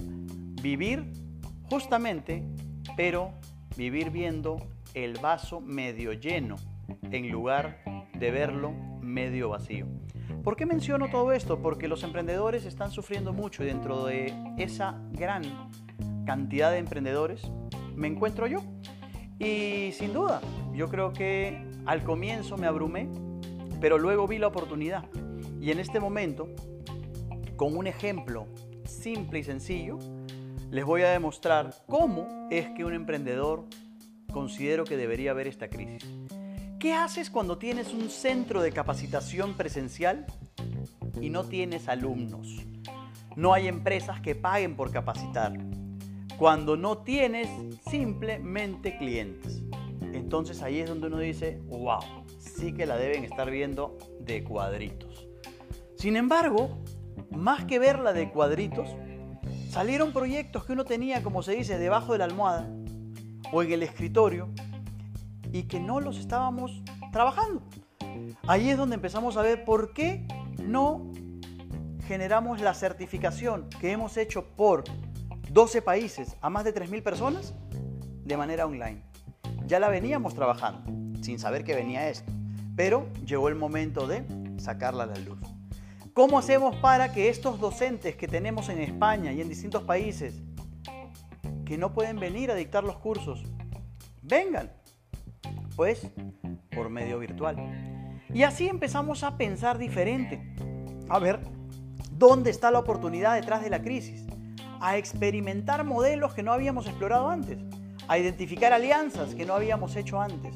Vivir 0.62 1.04
justamente, 1.68 2.42
pero 2.96 3.32
vivir 3.76 4.10
viendo 4.10 4.56
el 4.94 5.18
vaso 5.18 5.60
medio 5.60 6.12
lleno 6.12 6.56
en 7.10 7.30
lugar 7.30 7.82
de 8.20 8.30
verlo 8.30 8.72
medio 9.00 9.48
vacío. 9.48 9.86
¿Por 10.44 10.54
qué 10.54 10.66
menciono 10.66 11.08
todo 11.10 11.32
esto? 11.32 11.60
Porque 11.60 11.88
los 11.88 12.04
emprendedores 12.04 12.64
están 12.64 12.90
sufriendo 12.90 13.32
mucho 13.32 13.64
y 13.64 13.66
dentro 13.66 14.04
de 14.04 14.32
esa 14.58 15.00
gran 15.12 15.42
cantidad 16.24 16.70
de 16.70 16.78
emprendedores 16.78 17.50
me 17.96 18.06
encuentro 18.06 18.46
yo. 18.46 18.62
Y 19.38 19.92
sin 19.92 20.12
duda, 20.12 20.40
yo 20.74 20.88
creo 20.88 21.12
que 21.12 21.62
al 21.86 22.04
comienzo 22.04 22.56
me 22.56 22.66
abrumé, 22.66 23.08
pero 23.80 23.98
luego 23.98 24.28
vi 24.28 24.38
la 24.38 24.46
oportunidad. 24.46 25.04
Y 25.60 25.70
en 25.70 25.80
este 25.80 25.98
momento, 25.98 26.48
con 27.56 27.76
un 27.76 27.86
ejemplo 27.86 28.46
simple 28.84 29.40
y 29.40 29.44
sencillo, 29.44 29.98
les 30.70 30.84
voy 30.84 31.02
a 31.02 31.10
demostrar 31.10 31.74
cómo 31.86 32.48
es 32.50 32.68
que 32.70 32.84
un 32.84 32.94
emprendedor 32.94 33.64
considero 34.32 34.84
que 34.84 34.96
debería 34.96 35.32
haber 35.32 35.48
esta 35.48 35.68
crisis. 35.68 36.06
¿Qué 36.80 36.94
haces 36.94 37.28
cuando 37.28 37.58
tienes 37.58 37.92
un 37.92 38.08
centro 38.08 38.62
de 38.62 38.72
capacitación 38.72 39.52
presencial 39.52 40.24
y 41.20 41.28
no 41.28 41.44
tienes 41.44 41.88
alumnos? 41.88 42.64
No 43.36 43.52
hay 43.52 43.68
empresas 43.68 44.22
que 44.22 44.34
paguen 44.34 44.76
por 44.76 44.90
capacitar. 44.90 45.52
Cuando 46.38 46.78
no 46.78 46.96
tienes 46.96 47.50
simplemente 47.90 48.96
clientes. 48.96 49.62
Entonces 50.14 50.62
ahí 50.62 50.80
es 50.80 50.88
donde 50.88 51.08
uno 51.08 51.18
dice, 51.18 51.60
wow, 51.66 52.00
sí 52.38 52.72
que 52.72 52.86
la 52.86 52.96
deben 52.96 53.24
estar 53.24 53.50
viendo 53.50 53.98
de 54.18 54.42
cuadritos. 54.42 55.28
Sin 55.96 56.16
embargo, 56.16 56.78
más 57.30 57.66
que 57.66 57.78
verla 57.78 58.14
de 58.14 58.30
cuadritos, 58.30 58.88
salieron 59.68 60.14
proyectos 60.14 60.64
que 60.64 60.72
uno 60.72 60.86
tenía, 60.86 61.22
como 61.22 61.42
se 61.42 61.52
dice, 61.52 61.76
debajo 61.76 62.12
de 62.12 62.20
la 62.20 62.24
almohada 62.24 62.70
o 63.52 63.62
en 63.62 63.70
el 63.70 63.82
escritorio 63.82 64.48
y 65.52 65.64
que 65.64 65.80
no 65.80 66.00
los 66.00 66.18
estábamos 66.18 66.82
trabajando. 67.12 67.62
Ahí 68.46 68.70
es 68.70 68.76
donde 68.76 68.94
empezamos 68.94 69.36
a 69.36 69.42
ver 69.42 69.64
por 69.64 69.92
qué 69.92 70.26
no 70.62 71.10
generamos 72.06 72.60
la 72.60 72.74
certificación 72.74 73.68
que 73.80 73.92
hemos 73.92 74.16
hecho 74.16 74.44
por 74.56 74.84
12 75.50 75.82
países 75.82 76.36
a 76.40 76.50
más 76.50 76.64
de 76.64 76.74
3.000 76.74 77.02
personas 77.02 77.54
de 78.24 78.36
manera 78.36 78.66
online. 78.66 79.02
Ya 79.66 79.78
la 79.78 79.88
veníamos 79.88 80.34
trabajando 80.34 80.90
sin 81.22 81.38
saber 81.38 81.64
que 81.64 81.74
venía 81.74 82.08
esto, 82.08 82.32
pero 82.76 83.06
llegó 83.24 83.48
el 83.48 83.54
momento 83.54 84.06
de 84.06 84.24
sacarla 84.58 85.04
a 85.04 85.06
la 85.06 85.18
luz. 85.18 85.38
¿Cómo 86.12 86.38
hacemos 86.38 86.76
para 86.76 87.12
que 87.12 87.28
estos 87.28 87.60
docentes 87.60 88.16
que 88.16 88.26
tenemos 88.26 88.68
en 88.68 88.80
España 88.80 89.32
y 89.32 89.40
en 89.40 89.48
distintos 89.48 89.84
países 89.84 90.42
que 91.64 91.78
no 91.78 91.92
pueden 91.92 92.18
venir 92.18 92.50
a 92.50 92.56
dictar 92.56 92.82
los 92.82 92.96
cursos, 92.96 93.44
vengan, 94.22 94.72
pues 95.80 96.06
por 96.76 96.90
medio 96.90 97.18
virtual. 97.18 97.56
Y 98.34 98.42
así 98.42 98.68
empezamos 98.68 99.24
a 99.24 99.38
pensar 99.38 99.78
diferente, 99.78 100.38
a 101.08 101.18
ver 101.18 101.40
dónde 102.12 102.50
está 102.50 102.70
la 102.70 102.80
oportunidad 102.80 103.34
detrás 103.34 103.62
de 103.62 103.70
la 103.70 103.80
crisis, 103.80 104.26
a 104.78 104.98
experimentar 104.98 105.84
modelos 105.84 106.34
que 106.34 106.42
no 106.42 106.52
habíamos 106.52 106.86
explorado 106.86 107.30
antes, 107.30 107.56
a 108.08 108.18
identificar 108.18 108.74
alianzas 108.74 109.34
que 109.34 109.46
no 109.46 109.54
habíamos 109.54 109.96
hecho 109.96 110.20
antes, 110.20 110.54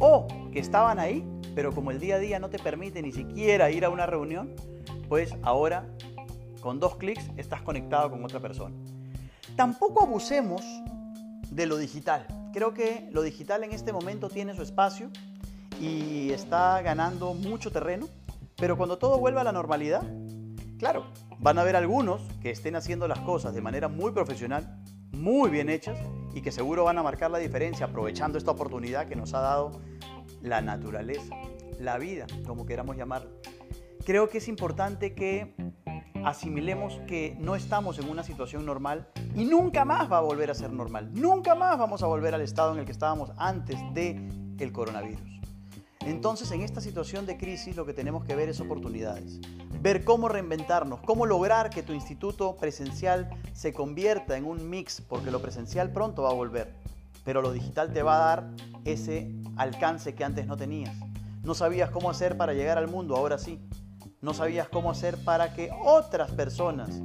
o 0.00 0.26
que 0.52 0.58
estaban 0.58 0.98
ahí, 0.98 1.24
pero 1.54 1.72
como 1.72 1.92
el 1.92 2.00
día 2.00 2.16
a 2.16 2.18
día 2.18 2.40
no 2.40 2.50
te 2.50 2.58
permite 2.58 3.02
ni 3.02 3.12
siquiera 3.12 3.70
ir 3.70 3.84
a 3.84 3.88
una 3.88 4.06
reunión, 4.06 4.52
pues 5.08 5.32
ahora 5.42 5.86
con 6.60 6.80
dos 6.80 6.96
clics 6.96 7.30
estás 7.36 7.62
conectado 7.62 8.10
con 8.10 8.24
otra 8.24 8.40
persona. 8.40 8.74
Tampoco 9.54 10.02
abusemos 10.02 10.60
de 11.52 11.66
lo 11.66 11.76
digital. 11.76 12.26
Creo 12.56 12.72
que 12.72 13.06
lo 13.12 13.20
digital 13.20 13.64
en 13.64 13.72
este 13.72 13.92
momento 13.92 14.30
tiene 14.30 14.54
su 14.54 14.62
espacio 14.62 15.10
y 15.78 16.30
está 16.30 16.80
ganando 16.80 17.34
mucho 17.34 17.70
terreno, 17.70 18.08
pero 18.56 18.78
cuando 18.78 18.96
todo 18.96 19.18
vuelva 19.18 19.42
a 19.42 19.44
la 19.44 19.52
normalidad, 19.52 20.02
claro, 20.78 21.04
van 21.38 21.58
a 21.58 21.60
haber 21.60 21.76
algunos 21.76 22.22
que 22.40 22.50
estén 22.50 22.74
haciendo 22.74 23.08
las 23.08 23.18
cosas 23.18 23.52
de 23.52 23.60
manera 23.60 23.88
muy 23.88 24.10
profesional, 24.12 24.82
muy 25.12 25.50
bien 25.50 25.68
hechas 25.68 25.98
y 26.32 26.40
que 26.40 26.50
seguro 26.50 26.84
van 26.84 26.96
a 26.96 27.02
marcar 27.02 27.30
la 27.30 27.36
diferencia 27.36 27.84
aprovechando 27.84 28.38
esta 28.38 28.52
oportunidad 28.52 29.06
que 29.06 29.16
nos 29.16 29.34
ha 29.34 29.40
dado 29.40 29.82
la 30.40 30.62
naturaleza, 30.62 31.36
la 31.78 31.98
vida, 31.98 32.26
como 32.46 32.64
queramos 32.64 32.96
llamarla. 32.96 33.32
Creo 34.06 34.30
que 34.30 34.38
es 34.38 34.48
importante 34.48 35.14
que 35.14 35.54
asimilemos 36.24 37.00
que 37.06 37.36
no 37.40 37.56
estamos 37.56 37.98
en 37.98 38.08
una 38.08 38.22
situación 38.22 38.66
normal 38.66 39.08
y 39.34 39.44
nunca 39.44 39.84
más 39.84 40.10
va 40.10 40.18
a 40.18 40.22
volver 40.22 40.50
a 40.50 40.54
ser 40.54 40.72
normal. 40.72 41.10
Nunca 41.12 41.54
más 41.54 41.78
vamos 41.78 42.02
a 42.02 42.06
volver 42.06 42.34
al 42.34 42.40
estado 42.40 42.72
en 42.72 42.80
el 42.80 42.84
que 42.84 42.92
estábamos 42.92 43.32
antes 43.36 43.78
de 43.94 44.28
el 44.58 44.72
coronavirus. 44.72 45.36
Entonces, 46.06 46.50
en 46.52 46.62
esta 46.62 46.80
situación 46.80 47.26
de 47.26 47.36
crisis 47.36 47.76
lo 47.76 47.84
que 47.84 47.92
tenemos 47.92 48.24
que 48.24 48.36
ver 48.36 48.48
es 48.48 48.60
oportunidades. 48.60 49.40
Ver 49.82 50.04
cómo 50.04 50.28
reinventarnos, 50.28 51.00
cómo 51.00 51.26
lograr 51.26 51.70
que 51.70 51.82
tu 51.82 51.92
instituto 51.92 52.56
presencial 52.56 53.28
se 53.52 53.72
convierta 53.72 54.36
en 54.36 54.44
un 54.44 54.70
mix, 54.70 55.00
porque 55.00 55.32
lo 55.32 55.42
presencial 55.42 55.92
pronto 55.92 56.22
va 56.22 56.30
a 56.30 56.34
volver, 56.34 56.74
pero 57.24 57.42
lo 57.42 57.52
digital 57.52 57.92
te 57.92 58.02
va 58.02 58.16
a 58.16 58.26
dar 58.26 58.50
ese 58.84 59.32
alcance 59.56 60.14
que 60.14 60.22
antes 60.24 60.46
no 60.46 60.56
tenías. 60.56 60.96
No 61.42 61.54
sabías 61.54 61.90
cómo 61.90 62.08
hacer 62.08 62.36
para 62.36 62.54
llegar 62.54 62.78
al 62.78 62.88
mundo, 62.88 63.16
ahora 63.16 63.36
sí 63.38 63.60
no 64.26 64.34
sabías 64.34 64.68
cómo 64.68 64.90
hacer 64.90 65.16
para 65.22 65.54
que 65.54 65.70
otras 65.84 66.32
personas 66.32 67.00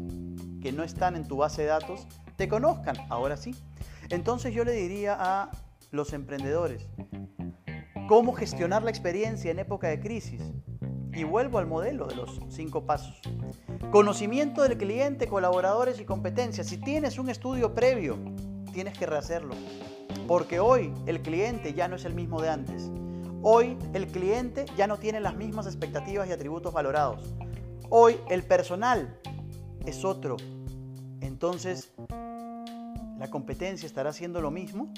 que 0.60 0.72
no 0.72 0.82
están 0.84 1.16
en 1.16 1.28
tu 1.28 1.38
base 1.38 1.62
de 1.62 1.68
datos 1.68 2.08
te 2.36 2.50
conozcan, 2.50 2.96
ahora 3.10 3.38
sí. 3.38 3.56
Entonces 4.10 4.56
yo 4.56 4.66
le 4.66 4.72
diría 4.72 5.16
a 5.20 5.51
los 5.92 6.13
emprendedores, 6.13 6.88
¿cómo 8.08 8.34
gestionar 8.34 8.82
la 8.82 8.90
experiencia 8.90 9.51
en 9.51 9.60
época 9.60 9.88
de 9.88 10.00
crisis? 10.00 10.42
Y 11.13 11.24
vuelvo 11.24 11.60
al 11.60 11.68
modelo 11.68 12.08
de 12.08 12.16
los 12.16 12.42
cinco 12.50 12.88
pasos. 12.88 13.22
Conocimiento 13.92 14.63
del 14.63 14.80
cliente, 14.80 15.28
colaboradores 15.28 16.00
y 16.00 16.06
competencias. 16.06 16.66
Si 16.68 16.78
tienes 16.78 17.20
un 17.20 17.30
estudio 17.30 17.75
previo, 17.75 18.18
tienes 18.74 18.98
que 18.98 19.06
rehacerlo. 19.06 19.54
Porque 20.28 20.60
hoy 20.60 20.92
el 21.06 21.22
cliente 21.22 21.75
ya 21.75 21.88
no 21.88 21.98
es 21.98 22.06
el 22.06 22.16
mismo 22.16 22.42
de 22.42 22.50
antes. 22.50 22.90
Hoy 23.43 23.75
el 23.93 24.05
cliente 24.05 24.65
ya 24.77 24.86
no 24.86 24.98
tiene 24.98 25.19
las 25.19 25.36
mismas 25.36 25.65
expectativas 25.65 26.29
y 26.29 26.31
atributos 26.31 26.71
valorados. 26.71 27.33
Hoy 27.89 28.17
el 28.29 28.43
personal 28.43 29.19
es 29.83 30.05
otro. 30.05 30.38
Entonces, 31.21 31.91
¿la 33.17 33.29
competencia 33.31 33.88
estará 33.88 34.12
haciendo 34.12 34.41
lo 34.41 34.51
mismo? 34.51 34.93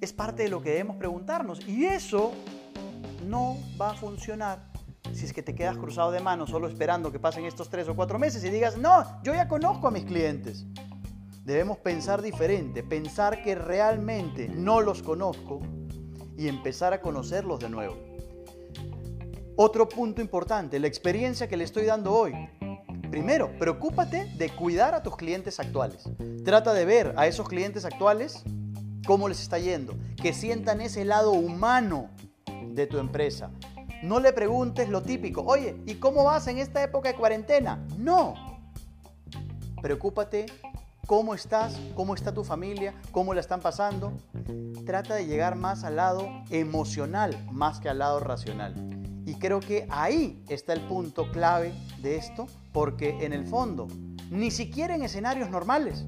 Es 0.00 0.12
parte 0.12 0.42
de 0.42 0.48
lo 0.48 0.60
que 0.60 0.70
debemos 0.70 0.96
preguntarnos. 0.96 1.66
Y 1.68 1.84
eso 1.84 2.32
no 3.28 3.56
va 3.80 3.90
a 3.90 3.94
funcionar 3.94 4.72
si 5.12 5.26
es 5.26 5.32
que 5.32 5.44
te 5.44 5.54
quedas 5.54 5.76
cruzado 5.76 6.10
de 6.10 6.18
manos 6.18 6.50
solo 6.50 6.66
esperando 6.66 7.12
que 7.12 7.20
pasen 7.20 7.44
estos 7.44 7.70
tres 7.70 7.88
o 7.88 7.94
cuatro 7.94 8.18
meses 8.18 8.42
y 8.42 8.50
digas, 8.50 8.76
no, 8.76 9.22
yo 9.22 9.34
ya 9.34 9.46
conozco 9.46 9.86
a 9.86 9.92
mis 9.92 10.04
clientes. 10.04 10.66
Debemos 11.44 11.78
pensar 11.78 12.22
diferente, 12.22 12.82
pensar 12.82 13.40
que 13.42 13.54
realmente 13.54 14.48
no 14.48 14.80
los 14.80 15.02
conozco 15.02 15.60
y 16.38 16.48
empezar 16.48 16.92
a 16.94 17.00
conocerlos 17.00 17.58
de 17.58 17.68
nuevo. 17.68 17.96
Otro 19.56 19.88
punto 19.88 20.22
importante, 20.22 20.78
la 20.78 20.86
experiencia 20.86 21.48
que 21.48 21.56
le 21.56 21.64
estoy 21.64 21.84
dando 21.84 22.14
hoy. 22.14 22.32
Primero, 23.10 23.50
preocúpate 23.58 24.26
de 24.36 24.48
cuidar 24.50 24.94
a 24.94 25.02
tus 25.02 25.16
clientes 25.16 25.58
actuales. 25.58 26.04
Trata 26.44 26.72
de 26.72 26.84
ver 26.84 27.12
a 27.16 27.26
esos 27.26 27.48
clientes 27.48 27.84
actuales 27.84 28.44
cómo 29.04 29.28
les 29.28 29.40
está 29.40 29.58
yendo, 29.58 29.96
que 30.22 30.32
sientan 30.32 30.80
ese 30.80 31.04
lado 31.04 31.32
humano 31.32 32.10
de 32.68 32.86
tu 32.86 32.98
empresa. 32.98 33.50
No 34.04 34.20
le 34.20 34.32
preguntes 34.32 34.88
lo 34.88 35.02
típico, 35.02 35.42
oye, 35.42 35.76
¿y 35.86 35.96
cómo 35.96 36.22
vas 36.22 36.46
en 36.46 36.58
esta 36.58 36.80
época 36.84 37.08
de 37.08 37.16
cuarentena? 37.16 37.84
No. 37.96 38.34
Preocúpate 39.82 40.46
cómo 41.08 41.34
estás, 41.34 41.80
cómo 41.94 42.14
está 42.14 42.34
tu 42.34 42.44
familia, 42.44 42.92
cómo 43.12 43.32
la 43.32 43.40
están 43.40 43.60
pasando. 43.60 44.12
Trata 44.84 45.14
de 45.14 45.24
llegar 45.24 45.56
más 45.56 45.82
al 45.82 45.96
lado 45.96 46.28
emocional 46.50 47.34
más 47.50 47.80
que 47.80 47.88
al 47.88 48.00
lado 48.00 48.20
racional. 48.20 48.74
Y 49.24 49.36
creo 49.36 49.60
que 49.60 49.86
ahí 49.88 50.44
está 50.50 50.74
el 50.74 50.82
punto 50.82 51.30
clave 51.32 51.72
de 52.02 52.16
esto, 52.16 52.46
porque 52.74 53.24
en 53.24 53.32
el 53.32 53.46
fondo, 53.46 53.88
ni 54.30 54.50
siquiera 54.50 54.94
en 54.94 55.02
escenarios 55.02 55.48
normales, 55.48 56.04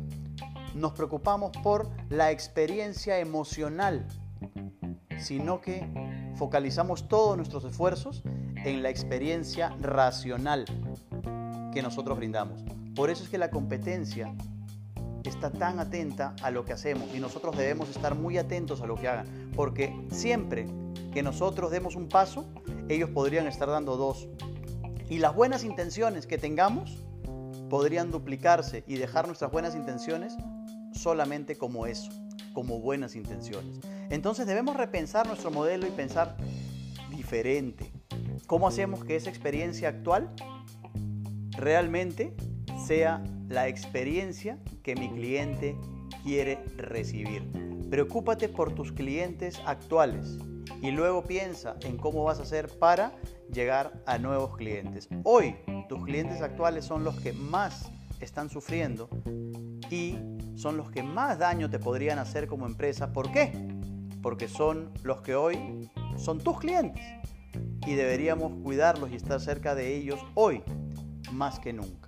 nos 0.75 0.92
preocupamos 0.92 1.50
por 1.62 1.88
la 2.11 2.30
experiencia 2.30 3.19
emocional, 3.21 4.07
sino 5.19 5.62
que 5.62 5.83
focalizamos 6.37 7.09
todos 7.09 7.38
nuestros 7.38 7.64
esfuerzos 7.64 8.23
en 8.66 8.83
la 8.83 8.90
experiencia 8.90 9.75
racional 9.80 10.66
que 11.73 11.80
nosotros 11.80 12.19
brindamos. 12.19 12.62
Por 12.95 13.09
eso 13.09 13.25
es 13.25 13.30
que 13.30 13.38
la 13.38 13.50
competencia 13.50 14.35
está 15.28 15.50
tan 15.50 15.78
atenta 15.78 16.34
a 16.42 16.50
lo 16.50 16.64
que 16.64 16.72
hacemos 16.72 17.14
y 17.14 17.20
nosotros 17.20 17.56
debemos 17.56 17.88
estar 17.90 18.14
muy 18.14 18.38
atentos 18.38 18.80
a 18.80 18.86
lo 18.86 18.96
que 18.96 19.08
hagan, 19.08 19.50
porque 19.54 19.94
siempre 20.10 20.66
que 21.12 21.22
nosotros 21.22 21.70
demos 21.70 21.96
un 21.96 22.08
paso, 22.08 22.46
ellos 22.88 23.10
podrían 23.10 23.46
estar 23.46 23.68
dando 23.68 23.96
dos. 23.96 24.28
Y 25.08 25.18
las 25.18 25.34
buenas 25.34 25.64
intenciones 25.64 26.26
que 26.26 26.38
tengamos 26.38 26.98
podrían 27.68 28.10
duplicarse 28.10 28.84
y 28.86 28.96
dejar 28.96 29.26
nuestras 29.26 29.50
buenas 29.50 29.74
intenciones 29.74 30.36
solamente 30.92 31.56
como 31.56 31.86
eso, 31.86 32.10
como 32.52 32.80
buenas 32.80 33.14
intenciones. 33.16 33.80
Entonces 34.10 34.46
debemos 34.46 34.76
repensar 34.76 35.26
nuestro 35.26 35.50
modelo 35.50 35.86
y 35.86 35.90
pensar 35.90 36.36
diferente. 37.10 37.92
¿Cómo 38.46 38.66
hacemos 38.66 39.04
que 39.04 39.16
esa 39.16 39.30
experiencia 39.30 39.88
actual 39.88 40.30
realmente 41.52 42.34
sea 42.86 43.22
la 43.50 43.66
experiencia 43.66 44.59
que 44.83 44.95
mi 44.95 45.11
cliente 45.11 45.76
quiere 46.23 46.61
recibir. 46.76 47.42
Preocúpate 47.90 48.49
por 48.49 48.73
tus 48.75 48.93
clientes 48.93 49.60
actuales 49.67 50.39
y 50.80 50.93
luego 50.93 51.25
piensa 51.25 51.76
en 51.82 51.97
cómo 51.97 52.23
vas 52.23 52.39
a 52.39 52.43
hacer 52.43 52.69
para 52.78 53.13
llegar 53.52 53.93
a 54.06 54.19
nuevos 54.19 54.56
clientes. 54.56 55.08
Hoy 55.25 55.56
tus 55.89 56.04
clientes 56.04 56.41
actuales 56.41 56.84
son 56.84 57.02
los 57.02 57.21
que 57.21 57.32
más 57.32 57.91
están 58.21 58.49
sufriendo 58.49 59.10
y 59.91 60.17
son 60.54 60.76
los 60.76 60.91
que 60.93 61.02
más 61.02 61.39
daño 61.39 61.69
te 61.69 61.80
podrían 61.80 62.21
hacer 62.21 62.47
como 62.47 62.67
empresa. 62.67 63.13
¿Por 63.13 63.32
qué? 63.32 63.52
Porque 64.23 64.47
son 64.47 64.93
los 65.02 65.23
que 65.23 65.34
hoy 65.34 65.91
son 66.17 66.39
tus 66.39 66.60
clientes 66.60 67.04
y 67.84 67.95
deberíamos 67.95 68.52
cuidarlos 68.63 69.10
y 69.10 69.17
estar 69.17 69.41
cerca 69.41 69.75
de 69.75 69.97
ellos 69.97 70.21
hoy 70.34 70.63
más 71.32 71.58
que 71.58 71.73
nunca. 71.73 72.00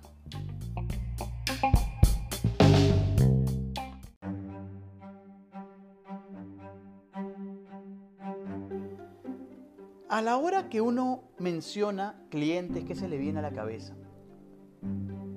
A 10.13 10.21
la 10.21 10.37
hora 10.37 10.69
que 10.69 10.79
uno 10.79 11.23
menciona 11.39 12.13
clientes, 12.29 12.85
¿qué 12.85 12.93
se 12.93 13.07
le 13.07 13.17
viene 13.17 13.39
a 13.39 13.41
la 13.41 13.51
cabeza? 13.51 13.95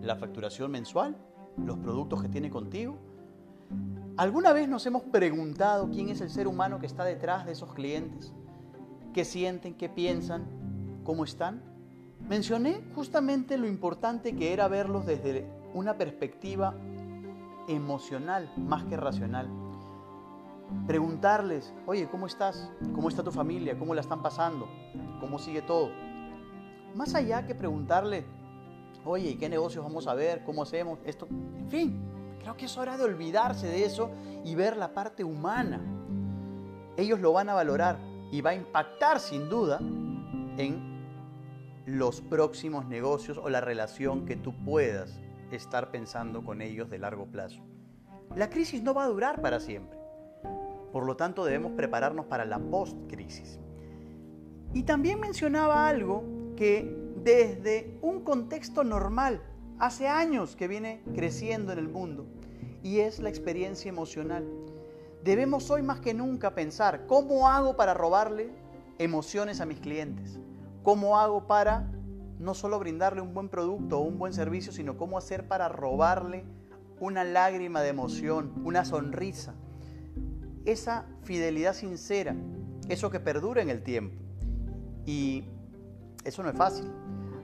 ¿La 0.03 0.17
facturación 0.17 0.71
mensual? 0.71 1.17
¿Los 1.57 1.79
productos 1.79 2.21
que 2.21 2.29
tiene 2.29 2.51
contigo? 2.51 2.99
¿Alguna 4.19 4.53
vez 4.53 4.69
nos 4.69 4.85
hemos 4.85 5.05
preguntado 5.05 5.89
quién 5.89 6.11
es 6.11 6.21
el 6.21 6.29
ser 6.29 6.47
humano 6.47 6.79
que 6.79 6.85
está 6.85 7.07
detrás 7.07 7.47
de 7.47 7.53
esos 7.53 7.73
clientes? 7.73 8.35
¿Qué 9.15 9.25
sienten? 9.25 9.73
¿Qué 9.73 9.89
piensan? 9.89 10.45
¿Cómo 11.05 11.25
están? 11.25 11.62
Mencioné 12.29 12.83
justamente 12.95 13.57
lo 13.57 13.67
importante 13.67 14.37
que 14.37 14.53
era 14.53 14.69
verlos 14.69 15.07
desde 15.07 15.51
una 15.73 15.97
perspectiva 15.97 16.75
emocional 17.67 18.53
más 18.59 18.85
que 18.85 18.99
racional. 18.99 19.49
Preguntarles, 20.87 21.72
oye, 21.87 22.09
¿cómo 22.09 22.26
estás? 22.26 22.70
¿Cómo 22.94 23.09
está 23.09 23.22
tu 23.22 23.33
familia? 23.33 23.79
¿Cómo 23.79 23.94
la 23.94 24.00
están 24.00 24.22
pasando? 24.22 24.68
¿Cómo 25.20 25.38
sigue 25.38 25.62
todo? 25.62 25.90
Más 26.94 27.14
allá 27.14 27.46
que 27.46 27.55
preguntarle, 27.55 28.24
oye, 29.05 29.37
¿qué 29.38 29.48
negocios 29.48 29.85
vamos 29.85 30.07
a 30.07 30.14
ver? 30.14 30.44
¿Cómo 30.44 30.62
hacemos? 30.62 30.98
Esto, 31.05 31.29
en 31.31 31.68
fin, 31.68 32.00
creo 32.40 32.57
que 32.57 32.66
es 32.66 32.76
hora 32.76 32.96
de 32.96 33.05
olvidarse 33.05 33.66
de 33.66 33.85
eso 33.85 34.11
y 34.44 34.55
ver 34.55 34.76
la 34.76 34.94
parte 34.94 35.24
humana. 35.24 35.81
Ellos 36.96 37.20
lo 37.20 37.33
van 37.33 37.48
a 37.48 37.55
valorar 37.55 37.98
y 38.33 38.40
va 38.40 38.50
a 38.50 38.55
impactar 38.55 39.20
sin 39.20 39.48
duda 39.48 39.79
en 40.57 40.96
los 41.87 42.20
próximos 42.20 42.87
negocios 42.87 43.38
o 43.38 43.48
la 43.48 43.61
relación 43.61 44.26
que 44.26 44.37
tú 44.37 44.52
puedas 44.64 45.20
estar 45.52 45.90
pensando 45.90 46.44
con 46.44 46.61
ellos 46.61 46.90
de 46.90 46.98
largo 46.98 47.26
plazo. 47.26 47.62
La 48.35 48.50
crisis 48.50 48.83
no 48.83 48.94
va 48.94 49.05
a 49.05 49.09
durar 49.09 49.40
para 49.40 49.61
siempre. 49.61 50.06
Por 50.92 51.05
lo 51.05 51.16
tanto, 51.16 51.44
debemos 51.44 51.72
prepararnos 51.72 52.27
para 52.27 52.44
la 52.44 52.59
post-crisis. 52.59 53.59
Y 54.72 54.83
también 54.83 55.20
mencionaba 55.20 55.88
algo 55.88 56.25
que 56.57 56.96
desde 57.22 57.99
un 58.03 58.22
contexto 58.22 58.85
normal, 58.85 59.42
hace 59.79 60.09
años 60.09 60.57
que 60.57 60.68
viene 60.68 61.03
creciendo 61.14 61.72
en 61.72 61.79
el 61.79 61.88
mundo, 61.88 62.27
y 62.83 63.01
es 63.01 63.18
la 63.18 63.29
experiencia 63.29 63.88
emocional. 63.88 64.46
Debemos 65.25 65.70
hoy 65.70 65.83
más 65.83 66.01
que 66.01 66.14
nunca 66.14 66.55
pensar, 66.55 67.07
¿cómo 67.07 67.49
hago 67.49 67.77
para 67.77 67.94
robarle 67.94 68.51
emociones 68.99 69.61
a 69.61 69.66
mis 69.66 69.81
clientes? 69.81 70.38
¿Cómo 70.83 71.18
hago 71.18 71.46
para 71.46 71.90
no 72.38 72.55
solo 72.55 72.79
brindarle 72.79 73.20
un 73.22 73.35
buen 73.35 73.49
producto 73.49 73.99
o 73.99 74.03
un 74.03 74.18
buen 74.18 74.33
servicio, 74.33 74.72
sino 74.72 74.96
cómo 74.96 75.18
hacer 75.18 75.49
para 75.49 75.68
robarle 75.68 76.44
una 77.01 77.25
lágrima 77.25 77.83
de 77.83 77.88
emoción, 77.88 78.53
una 78.64 78.85
sonrisa, 78.85 79.55
esa 80.66 81.07
fidelidad 81.22 81.74
sincera, 81.74 82.35
eso 82.88 83.11
que 83.11 83.20
perdura 83.20 83.62
en 83.62 83.70
el 83.70 83.83
tiempo. 83.83 84.16
Y 85.07 85.44
eso 86.24 86.42
no 86.42 86.50
es 86.50 86.57
fácil. 86.57 86.90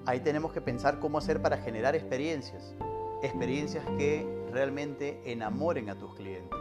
Ahí 0.05 0.21
tenemos 0.21 0.53
que 0.53 0.61
pensar 0.61 0.99
cómo 0.99 1.19
hacer 1.19 1.41
para 1.41 1.57
generar 1.59 1.95
experiencias, 1.95 2.75
experiencias 3.23 3.85
que 3.97 4.27
realmente 4.53 5.21
enamoren 5.25 5.89
a 5.89 5.95
tus 5.97 6.15
clientes. 6.17 6.59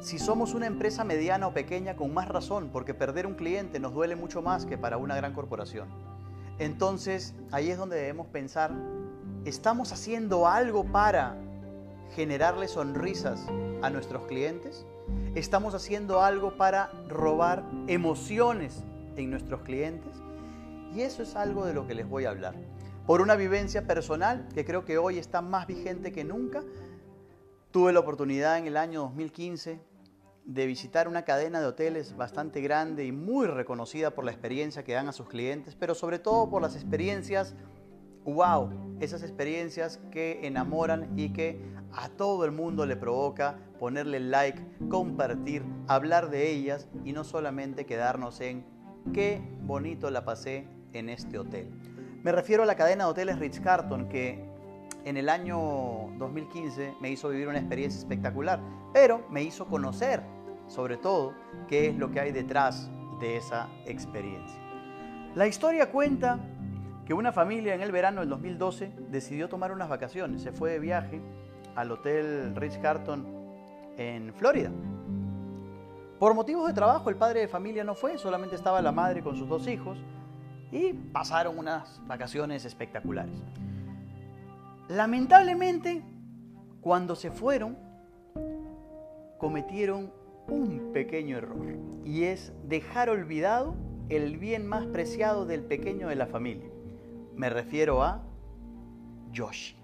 Si 0.00 0.18
somos 0.18 0.54
una 0.54 0.66
empresa 0.66 1.04
mediana 1.04 1.46
o 1.46 1.54
pequeña, 1.54 1.96
con 1.96 2.12
más 2.12 2.28
razón, 2.28 2.70
porque 2.72 2.94
perder 2.94 3.26
un 3.26 3.34
cliente 3.34 3.78
nos 3.78 3.92
duele 3.92 4.16
mucho 4.16 4.42
más 4.42 4.66
que 4.66 4.76
para 4.78 4.96
una 4.96 5.14
gran 5.14 5.34
corporación. 5.34 5.88
Entonces, 6.58 7.34
ahí 7.52 7.70
es 7.70 7.78
donde 7.78 7.96
debemos 7.96 8.26
pensar, 8.28 8.72
¿estamos 9.44 9.92
haciendo 9.92 10.48
algo 10.48 10.84
para 10.84 11.36
generarle 12.14 12.68
sonrisas 12.68 13.46
a 13.82 13.90
nuestros 13.90 14.26
clientes? 14.26 14.86
¿Estamos 15.34 15.74
haciendo 15.74 16.20
algo 16.22 16.56
para 16.56 16.90
robar 17.08 17.64
emociones 17.86 18.84
en 19.16 19.30
nuestros 19.30 19.62
clientes? 19.62 20.12
Y 20.94 21.02
eso 21.02 21.22
es 21.22 21.34
algo 21.34 21.66
de 21.66 21.74
lo 21.74 21.86
que 21.86 21.94
les 21.94 22.08
voy 22.08 22.24
a 22.24 22.30
hablar. 22.30 22.54
Por 23.06 23.20
una 23.20 23.34
vivencia 23.34 23.86
personal 23.86 24.48
que 24.54 24.64
creo 24.64 24.84
que 24.84 24.96
hoy 24.96 25.18
está 25.18 25.42
más 25.42 25.66
vigente 25.66 26.12
que 26.12 26.24
nunca, 26.24 26.62
tuve 27.70 27.92
la 27.92 28.00
oportunidad 28.00 28.58
en 28.58 28.66
el 28.66 28.76
año 28.76 29.00
2015 29.00 29.80
de 30.44 30.66
visitar 30.66 31.08
una 31.08 31.24
cadena 31.24 31.60
de 31.60 31.66
hoteles 31.66 32.16
bastante 32.16 32.60
grande 32.60 33.04
y 33.04 33.12
muy 33.12 33.46
reconocida 33.46 34.10
por 34.10 34.24
la 34.24 34.30
experiencia 34.30 34.84
que 34.84 34.92
dan 34.92 35.08
a 35.08 35.12
sus 35.12 35.28
clientes, 35.28 35.74
pero 35.74 35.94
sobre 35.94 36.18
todo 36.18 36.48
por 36.48 36.62
las 36.62 36.76
experiencias 36.76 37.54
wow, 38.24 38.96
esas 39.00 39.22
experiencias 39.22 40.00
que 40.10 40.46
enamoran 40.46 41.18
y 41.18 41.32
que 41.32 41.60
a 41.92 42.08
todo 42.08 42.44
el 42.44 42.52
mundo 42.52 42.86
le 42.86 42.96
provoca 42.96 43.58
ponerle 43.78 44.20
like, 44.20 44.60
compartir, 44.88 45.62
hablar 45.86 46.30
de 46.30 46.50
ellas 46.50 46.88
y 47.04 47.12
no 47.12 47.24
solamente 47.24 47.86
quedarnos 47.86 48.40
en 48.40 48.64
qué 49.12 49.42
bonito 49.62 50.10
la 50.10 50.24
pasé 50.24 50.66
en 50.92 51.08
este 51.08 51.38
hotel. 51.38 51.70
Me 52.22 52.32
refiero 52.32 52.62
a 52.62 52.66
la 52.66 52.76
cadena 52.76 53.04
de 53.04 53.10
hoteles 53.10 53.38
Ritz 53.38 53.60
Carton 53.60 54.08
que 54.08 54.42
en 55.04 55.16
el 55.16 55.28
año 55.28 55.58
2015 56.18 56.94
me 57.00 57.10
hizo 57.10 57.28
vivir 57.28 57.48
una 57.48 57.58
experiencia 57.58 57.98
espectacular, 57.98 58.60
pero 58.92 59.26
me 59.30 59.42
hizo 59.42 59.66
conocer 59.66 60.22
sobre 60.66 60.96
todo 60.96 61.34
qué 61.68 61.88
es 61.88 61.96
lo 61.96 62.10
que 62.10 62.20
hay 62.20 62.32
detrás 62.32 62.90
de 63.20 63.36
esa 63.36 63.68
experiencia. 63.86 64.58
La 65.34 65.46
historia 65.46 65.90
cuenta 65.90 66.38
que 67.04 67.14
una 67.14 67.32
familia 67.32 67.74
en 67.74 67.82
el 67.82 67.92
verano 67.92 68.20
del 68.20 68.30
2012 68.30 68.92
decidió 69.10 69.48
tomar 69.48 69.72
unas 69.72 69.88
vacaciones, 69.88 70.42
se 70.42 70.52
fue 70.52 70.72
de 70.72 70.78
viaje 70.78 71.20
al 71.76 71.90
Hotel 71.90 72.54
Ritz 72.56 72.78
Carton 72.78 73.26
en 73.96 74.32
Florida. 74.34 74.70
Por 76.18 76.34
motivos 76.34 76.66
de 76.66 76.72
trabajo 76.72 77.10
el 77.10 77.16
padre 77.16 77.40
de 77.40 77.48
familia 77.48 77.84
no 77.84 77.94
fue, 77.94 78.16
solamente 78.16 78.56
estaba 78.56 78.80
la 78.80 78.92
madre 78.92 79.22
con 79.22 79.36
sus 79.36 79.48
dos 79.48 79.66
hijos 79.66 79.98
y 80.72 80.92
pasaron 80.92 81.58
unas 81.58 82.00
vacaciones 82.06 82.64
espectaculares. 82.64 83.34
Lamentablemente, 84.88 86.02
cuando 86.80 87.16
se 87.16 87.30
fueron, 87.30 87.76
cometieron 89.38 90.12
un 90.48 90.90
pequeño 90.92 91.36
error 91.36 91.76
y 92.04 92.24
es 92.24 92.52
dejar 92.64 93.10
olvidado 93.10 93.74
el 94.08 94.38
bien 94.38 94.66
más 94.66 94.86
preciado 94.86 95.46
del 95.46 95.62
pequeño 95.62 96.08
de 96.08 96.16
la 96.16 96.26
familia. 96.26 96.73
Me 97.36 97.50
refiero 97.50 98.02
a 98.02 98.22
Yoshi. 99.32 99.76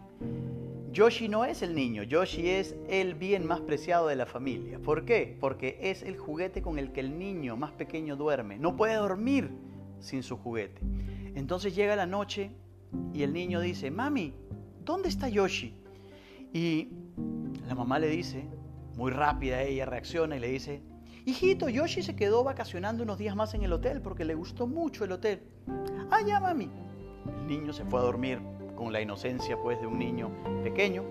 Yoshi 0.92 1.28
no 1.28 1.44
es 1.44 1.62
el 1.62 1.74
niño, 1.74 2.02
Yoshi 2.02 2.48
es 2.48 2.74
el 2.88 3.14
bien 3.14 3.46
más 3.46 3.60
preciado 3.60 4.08
de 4.08 4.16
la 4.16 4.26
familia. 4.26 4.80
¿Por 4.80 5.04
qué? 5.04 5.36
Porque 5.40 5.78
es 5.80 6.02
el 6.02 6.16
juguete 6.16 6.62
con 6.62 6.78
el 6.78 6.92
que 6.92 7.00
el 7.00 7.18
niño 7.18 7.56
más 7.56 7.72
pequeño 7.72 8.16
duerme. 8.16 8.58
No 8.58 8.76
puede 8.76 8.94
dormir 8.94 9.50
sin 10.00 10.22
su 10.22 10.36
juguete. 10.36 10.80
Entonces 11.34 11.74
llega 11.74 11.94
la 11.94 12.06
noche 12.06 12.50
y 13.14 13.22
el 13.22 13.32
niño 13.32 13.60
dice, 13.60 13.90
mami, 13.90 14.34
¿dónde 14.84 15.08
está 15.08 15.28
Yoshi? 15.28 15.74
Y 16.52 16.88
la 17.68 17.74
mamá 17.76 18.00
le 18.00 18.08
dice, 18.08 18.48
muy 18.96 19.12
rápida 19.12 19.62
ella 19.62 19.86
reacciona 19.86 20.36
y 20.36 20.40
le 20.40 20.48
dice, 20.48 20.82
hijito, 21.24 21.68
Yoshi 21.68 22.02
se 22.02 22.16
quedó 22.16 22.42
vacacionando 22.42 23.04
unos 23.04 23.18
días 23.18 23.36
más 23.36 23.54
en 23.54 23.62
el 23.62 23.72
hotel 23.72 24.02
porque 24.02 24.24
le 24.24 24.34
gustó 24.34 24.66
mucho 24.66 25.04
el 25.04 25.12
hotel. 25.12 25.42
Ah, 26.10 26.20
ya, 26.26 26.40
mami. 26.40 26.68
El 27.38 27.46
niño 27.46 27.72
se 27.72 27.84
fue 27.84 28.00
a 28.00 28.02
dormir 28.02 28.40
con 28.76 28.92
la 28.92 29.00
inocencia 29.00 29.56
pues 29.56 29.80
de 29.80 29.86
un 29.86 29.98
niño 29.98 30.30
pequeño 30.62 31.04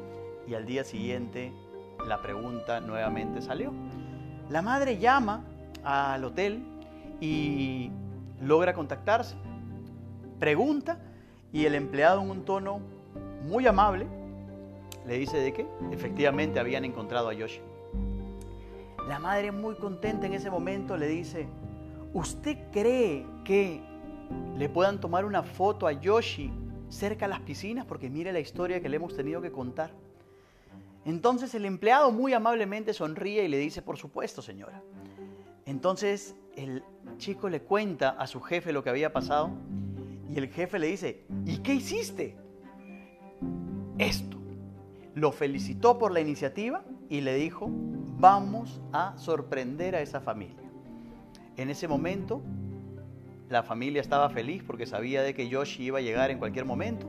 y 0.47 0.55
al 0.55 0.65
día 0.65 0.83
siguiente 0.83 1.51
la 2.07 2.21
pregunta 2.21 2.79
nuevamente 2.79 3.41
salió. 3.41 3.71
La 4.49 4.61
madre 4.61 4.97
llama 4.97 5.43
al 5.83 6.23
hotel 6.23 6.63
y 7.21 7.91
logra 8.41 8.73
contactarse, 8.73 9.35
pregunta 10.39 10.97
y 11.51 11.65
el 11.65 11.75
empleado 11.75 12.21
en 12.21 12.31
un 12.31 12.45
tono 12.45 12.79
muy 13.43 13.67
amable 13.67 14.07
le 15.05 15.17
dice 15.17 15.37
de 15.37 15.53
que 15.53 15.65
efectivamente 15.91 16.59
habían 16.59 16.85
encontrado 16.85 17.29
a 17.29 17.33
Yoshi. 17.33 17.61
La 19.07 19.17
madre 19.19 19.51
muy 19.51 19.75
contenta 19.75 20.27
en 20.27 20.33
ese 20.33 20.51
momento 20.51 20.97
le 20.97 21.07
dice, 21.07 21.47
¿usted 22.13 22.57
cree 22.71 23.25
que 23.43 23.81
le 24.57 24.69
puedan 24.69 24.99
tomar 24.99 25.25
una 25.25 25.43
foto 25.43 25.87
a 25.87 25.93
Yoshi 25.93 26.51
cerca 26.89 27.25
a 27.25 27.29
las 27.29 27.39
piscinas? 27.41 27.85
Porque 27.85 28.09
mire 28.09 28.31
la 28.31 28.39
historia 28.39 28.81
que 28.81 28.89
le 28.89 28.97
hemos 28.97 29.15
tenido 29.15 29.41
que 29.41 29.51
contar. 29.51 29.91
Entonces 31.05 31.55
el 31.55 31.65
empleado 31.65 32.11
muy 32.11 32.33
amablemente 32.33 32.93
sonríe 32.93 33.45
y 33.45 33.47
le 33.47 33.57
dice, 33.57 33.81
por 33.81 33.97
supuesto, 33.97 34.41
señora. 34.41 34.81
Entonces 35.65 36.35
el 36.55 36.83
chico 37.17 37.49
le 37.49 37.61
cuenta 37.61 38.09
a 38.09 38.27
su 38.27 38.41
jefe 38.41 38.73
lo 38.73 38.83
que 38.83 38.89
había 38.89 39.13
pasado 39.13 39.51
y 40.29 40.37
el 40.37 40.49
jefe 40.49 40.77
le 40.77 40.87
dice, 40.87 41.25
¿y 41.45 41.57
qué 41.57 41.73
hiciste? 41.73 42.35
Esto. 43.97 44.37
Lo 45.15 45.31
felicitó 45.31 45.97
por 45.97 46.11
la 46.11 46.19
iniciativa 46.19 46.83
y 47.09 47.21
le 47.21 47.35
dijo, 47.35 47.69
vamos 48.19 48.79
a 48.93 49.17
sorprender 49.17 49.95
a 49.95 50.01
esa 50.01 50.21
familia. 50.21 50.69
En 51.57 51.69
ese 51.69 51.87
momento, 51.87 52.41
la 53.49 53.63
familia 53.63 54.01
estaba 54.01 54.29
feliz 54.29 54.63
porque 54.65 54.85
sabía 54.85 55.23
de 55.23 55.33
que 55.33 55.49
Yoshi 55.49 55.83
iba 55.83 55.97
a 55.97 56.01
llegar 56.01 56.29
en 56.29 56.37
cualquier 56.37 56.65
momento. 56.65 57.07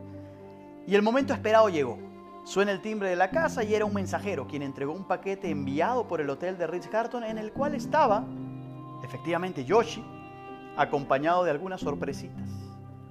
Y 0.86 0.94
el 0.94 1.02
momento 1.02 1.34
esperado 1.34 1.68
llegó. 1.68 1.98
Suena 2.44 2.72
el 2.72 2.80
timbre 2.80 3.10
de 3.10 3.16
la 3.16 3.30
casa 3.30 3.62
y 3.62 3.74
era 3.74 3.84
un 3.84 3.92
mensajero 3.92 4.46
quien 4.46 4.62
entregó 4.62 4.92
un 4.92 5.06
paquete 5.06 5.50
enviado 5.50 6.08
por 6.08 6.20
el 6.20 6.30
hotel 6.30 6.56
de 6.56 6.66
Ritz 6.66 6.88
Carton 6.88 7.22
en 7.22 7.36
el 7.36 7.52
cual 7.52 7.74
estaba, 7.74 8.24
efectivamente, 9.04 9.64
Yoshi, 9.64 10.02
acompañado 10.76 11.44
de 11.44 11.50
algunas 11.50 11.82
sorpresitas, 11.82 12.48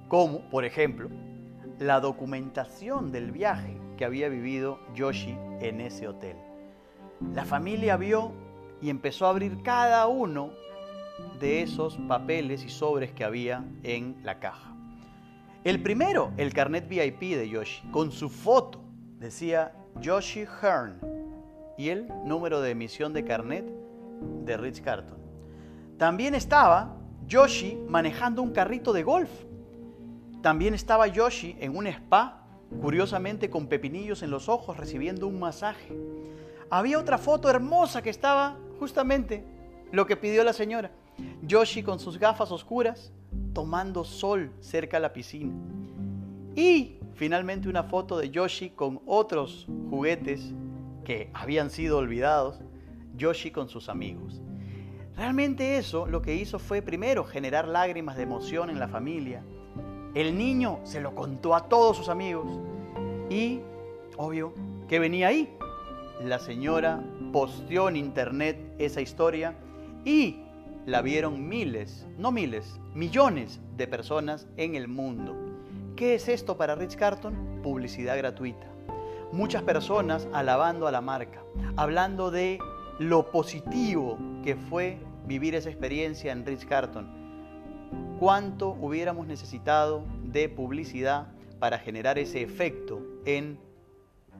como, 0.08 0.40
por 0.50 0.64
ejemplo, 0.64 1.08
la 1.78 2.00
documentación 2.00 3.12
del 3.12 3.30
viaje 3.30 3.78
que 3.96 4.04
había 4.04 4.28
vivido 4.28 4.80
Yoshi 4.94 5.36
en 5.60 5.80
ese 5.80 6.08
hotel. 6.08 6.36
La 7.32 7.44
familia 7.44 7.96
vio 7.96 8.32
y 8.82 8.90
empezó 8.90 9.26
a 9.26 9.30
abrir 9.30 9.62
cada 9.62 10.06
uno 10.08 10.50
de 11.40 11.62
esos 11.62 11.96
papeles 12.08 12.64
y 12.64 12.68
sobres 12.68 13.10
que 13.12 13.24
había 13.24 13.64
en 13.82 14.16
la 14.22 14.38
caja. 14.38 14.74
El 15.64 15.82
primero, 15.82 16.32
el 16.36 16.52
carnet 16.52 16.88
VIP 16.88 17.36
de 17.36 17.48
Yoshi, 17.48 17.82
con 17.90 18.12
su 18.12 18.28
foto, 18.28 18.80
decía 19.18 19.72
Yoshi 20.00 20.44
Hearn 20.44 21.00
y 21.76 21.88
el 21.88 22.08
número 22.24 22.60
de 22.60 22.70
emisión 22.70 23.12
de 23.12 23.24
carnet 23.24 23.64
de 24.44 24.56
Rich 24.56 24.82
Carton. 24.82 25.18
También 25.98 26.34
estaba 26.34 26.96
Yoshi 27.26 27.76
manejando 27.88 28.42
un 28.42 28.52
carrito 28.52 28.92
de 28.92 29.02
golf. 29.02 29.30
También 30.42 30.74
estaba 30.74 31.08
Yoshi 31.08 31.56
en 31.58 31.76
un 31.76 31.86
spa, 31.88 32.46
curiosamente 32.80 33.50
con 33.50 33.66
pepinillos 33.66 34.22
en 34.22 34.30
los 34.30 34.48
ojos, 34.48 34.76
recibiendo 34.76 35.26
un 35.26 35.40
masaje 35.40 35.96
había 36.70 36.98
otra 36.98 37.18
foto 37.18 37.50
hermosa 37.50 38.00
que 38.00 38.10
estaba 38.10 38.56
justamente 38.78 39.44
lo 39.90 40.06
que 40.06 40.16
pidió 40.16 40.44
la 40.44 40.52
señora. 40.52 40.92
Yoshi 41.42 41.82
con 41.82 41.98
sus 41.98 42.18
gafas 42.18 42.50
oscuras 42.50 43.12
tomando 43.52 44.04
sol 44.04 44.52
cerca 44.60 44.96
de 44.96 45.02
la 45.02 45.12
piscina. 45.12 45.52
Y 46.54 46.98
finalmente 47.14 47.68
una 47.68 47.84
foto 47.84 48.18
de 48.18 48.30
Yoshi 48.30 48.70
con 48.70 49.00
otros 49.06 49.66
juguetes 49.88 50.52
que 51.04 51.30
habían 51.34 51.70
sido 51.70 51.98
olvidados, 51.98 52.60
Yoshi 53.16 53.50
con 53.50 53.68
sus 53.68 53.88
amigos. 53.88 54.40
Realmente 55.16 55.76
eso 55.76 56.06
lo 56.06 56.22
que 56.22 56.34
hizo 56.34 56.58
fue 56.58 56.82
primero 56.82 57.24
generar 57.24 57.68
lágrimas 57.68 58.16
de 58.16 58.22
emoción 58.22 58.70
en 58.70 58.78
la 58.78 58.88
familia. 58.88 59.42
El 60.14 60.36
niño 60.36 60.80
se 60.84 61.00
lo 61.00 61.14
contó 61.14 61.54
a 61.54 61.68
todos 61.68 61.96
sus 61.96 62.08
amigos 62.08 62.46
y, 63.28 63.60
obvio, 64.16 64.54
que 64.88 64.98
venía 64.98 65.28
ahí 65.28 65.56
la 66.24 66.38
señora 66.38 67.02
posteó 67.32 67.88
en 67.88 67.96
internet 67.96 68.58
esa 68.78 69.00
historia 69.00 69.54
y 70.04 70.42
la 70.90 71.02
vieron 71.02 71.48
miles, 71.48 72.04
no 72.18 72.32
miles, 72.32 72.80
millones 72.94 73.60
de 73.76 73.86
personas 73.86 74.48
en 74.56 74.74
el 74.74 74.88
mundo. 74.88 75.36
¿Qué 75.94 76.16
es 76.16 76.26
esto 76.26 76.56
para 76.56 76.74
Rich 76.74 76.96
Carton? 76.96 77.60
Publicidad 77.62 78.16
gratuita. 78.16 78.66
Muchas 79.30 79.62
personas 79.62 80.26
alabando 80.32 80.88
a 80.88 80.90
la 80.90 81.00
marca, 81.00 81.44
hablando 81.76 82.32
de 82.32 82.58
lo 82.98 83.30
positivo 83.30 84.18
que 84.42 84.56
fue 84.56 84.98
vivir 85.26 85.54
esa 85.54 85.70
experiencia 85.70 86.32
en 86.32 86.44
Rich 86.44 86.66
Carton. 86.66 87.08
¿Cuánto 88.18 88.70
hubiéramos 88.70 89.28
necesitado 89.28 90.02
de 90.24 90.48
publicidad 90.48 91.28
para 91.60 91.78
generar 91.78 92.18
ese 92.18 92.42
efecto 92.42 93.00
en 93.26 93.60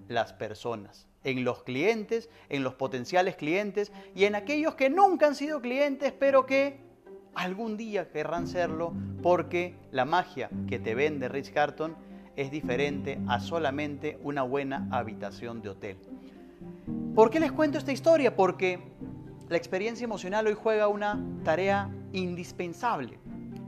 las 0.09 0.33
personas? 0.33 1.07
En 1.25 1.45
los 1.45 1.63
clientes, 1.63 2.31
en 2.49 2.63
los 2.63 2.75
potenciales 2.75 3.37
clientes 3.37 3.93
y 4.15 4.25
en 4.25 4.35
aquellos 4.35 4.75
que 4.75 4.91
nunca 4.91 5.27
han 5.27 5.35
sido 5.35 5.61
clientes, 5.61 6.13
pero 6.13 6.47
que 6.47 6.81
algún 7.35 7.77
día 7.77 8.11
querrán 8.11 8.47
serlo 8.47 8.93
porque 9.23 9.75
la 9.93 10.05
magia 10.05 10.51
que 10.69 10.79
te 10.79 10.95
vende 10.95 11.29
Rich 11.29 11.53
Carton 11.53 11.97
es 12.37 12.51
diferente 12.51 13.19
a 13.29 13.41
solamente 13.41 14.19
una 14.23 14.43
buena 14.43 14.89
habitación 14.91 15.63
de 15.63 15.71
hotel. 15.71 15.97
¿Por 17.15 17.31
qué 17.31 17.41
les 17.41 17.53
cuento 17.53 17.79
esta 17.79 17.93
historia? 17.93 18.35
Porque 18.35 18.79
la 19.49 19.57
experiencia 19.57 20.05
emocional 20.05 20.47
hoy 20.47 20.55
juega 20.55 20.89
una 20.89 21.21
tarea 21.45 21.91
indispensable, 22.13 23.19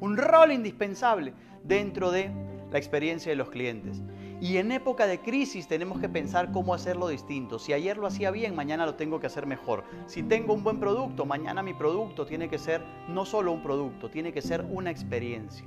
un 0.00 0.16
rol 0.16 0.52
indispensable 0.52 1.34
dentro 1.64 2.10
de 2.10 2.30
la 2.70 2.78
experiencia 2.78 3.30
de 3.30 3.36
los 3.36 3.50
clientes. 3.50 4.02
Y 4.42 4.56
en 4.56 4.72
época 4.72 5.06
de 5.06 5.20
crisis 5.20 5.68
tenemos 5.68 6.00
que 6.00 6.08
pensar 6.08 6.50
cómo 6.50 6.74
hacerlo 6.74 7.06
distinto. 7.06 7.60
Si 7.60 7.72
ayer 7.72 7.96
lo 7.96 8.08
hacía 8.08 8.32
bien, 8.32 8.56
mañana 8.56 8.84
lo 8.84 8.96
tengo 8.96 9.20
que 9.20 9.28
hacer 9.28 9.46
mejor. 9.46 9.84
Si 10.06 10.24
tengo 10.24 10.52
un 10.52 10.64
buen 10.64 10.80
producto, 10.80 11.24
mañana 11.24 11.62
mi 11.62 11.74
producto 11.74 12.26
tiene 12.26 12.48
que 12.48 12.58
ser 12.58 12.82
no 13.06 13.24
solo 13.24 13.52
un 13.52 13.62
producto, 13.62 14.10
tiene 14.10 14.32
que 14.32 14.42
ser 14.42 14.66
una 14.68 14.90
experiencia. 14.90 15.64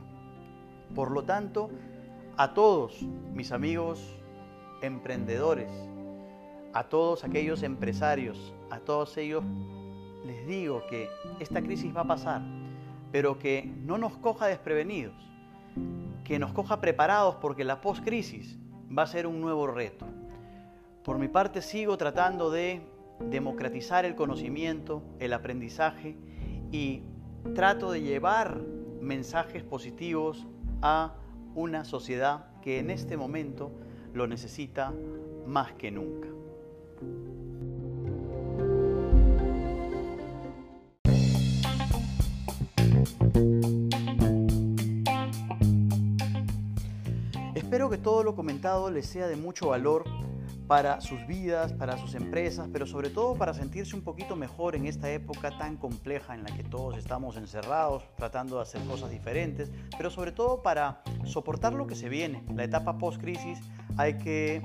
Por 0.94 1.12
lo 1.12 1.24
tanto, 1.24 1.70
A 2.36 2.54
todos 2.54 3.02
mis 3.34 3.54
amigos 3.54 4.18
emprendedores, 4.82 5.72
a 6.74 6.84
todos 6.84 7.24
aquellos 7.24 7.64
empresarios, 7.64 8.54
a 8.70 8.80
todos 8.80 9.16
ellos 9.16 9.42
les 10.26 10.46
digo 10.46 10.84
que 10.90 11.08
esta 11.40 11.62
crisis 11.62 11.96
va 11.96 12.02
a 12.02 12.08
pasar, 12.08 12.42
pero 13.14 13.40
que 13.40 13.72
no 13.86 13.98
nos 13.98 14.18
coja 14.18 14.48
desprevenidos, 14.48 15.16
que 16.26 16.40
nos 16.40 16.52
coja 16.52 16.82
preparados 16.82 17.36
porque 17.36 17.64
la 17.64 17.80
post-crisis 17.80 18.60
va 18.96 19.04
a 19.04 19.08
ser 19.08 19.28
un 19.28 19.42
nuevo 19.42 19.68
reto. 19.68 20.06
Por 21.04 21.20
mi 21.20 21.28
parte 21.28 21.62
sigo 21.62 21.98
tratando 21.98 22.50
de 22.50 22.82
democratizar 23.20 24.06
el 24.06 24.16
conocimiento, 24.16 25.04
el 25.20 25.34
aprendizaje 25.34 26.18
y 26.72 27.04
trato 27.54 27.92
de 27.92 28.02
llevar 28.02 28.62
mensajes 29.02 29.64
positivos 29.64 30.46
a 30.82 31.16
una 31.54 31.86
sociedad 31.86 32.48
que 32.62 32.80
en 32.80 32.90
este 32.90 33.18
momento 33.18 33.72
lo 34.14 34.28
necesita 34.28 34.94
más 35.46 35.74
que 35.74 35.92
nunca. 35.92 36.35
Comentado 48.46 48.92
les 48.92 49.08
sea 49.08 49.26
de 49.26 49.38
mucho 49.38 49.70
valor 49.70 50.04
para 50.68 51.02
sus 51.02 51.26
vidas, 51.26 51.74
para 51.74 51.98
sus 51.98 52.14
empresas, 52.14 52.70
pero 52.72 52.86
sobre 52.86 53.10
todo 53.10 53.34
para 53.34 53.56
sentirse 53.56 53.96
un 53.96 54.04
poquito 54.04 54.36
mejor 54.36 54.76
en 54.76 54.86
esta 54.86 55.10
época 55.10 55.58
tan 55.58 55.78
compleja 55.78 56.36
en 56.36 56.44
la 56.44 56.56
que 56.56 56.64
todos 56.64 56.96
estamos 56.96 57.38
encerrados, 57.38 58.04
tratando 58.16 58.58
de 58.58 58.62
hacer 58.62 58.84
cosas 58.84 59.10
diferentes, 59.10 59.72
pero 59.98 60.12
sobre 60.12 60.32
todo 60.32 60.62
para 60.62 61.02
soportar 61.24 61.74
lo 61.74 61.88
que 61.88 61.96
se 61.96 62.08
viene. 62.08 62.44
La 62.54 62.66
etapa 62.66 63.00
post-crisis 63.00 63.58
hay 63.98 64.20
que 64.20 64.62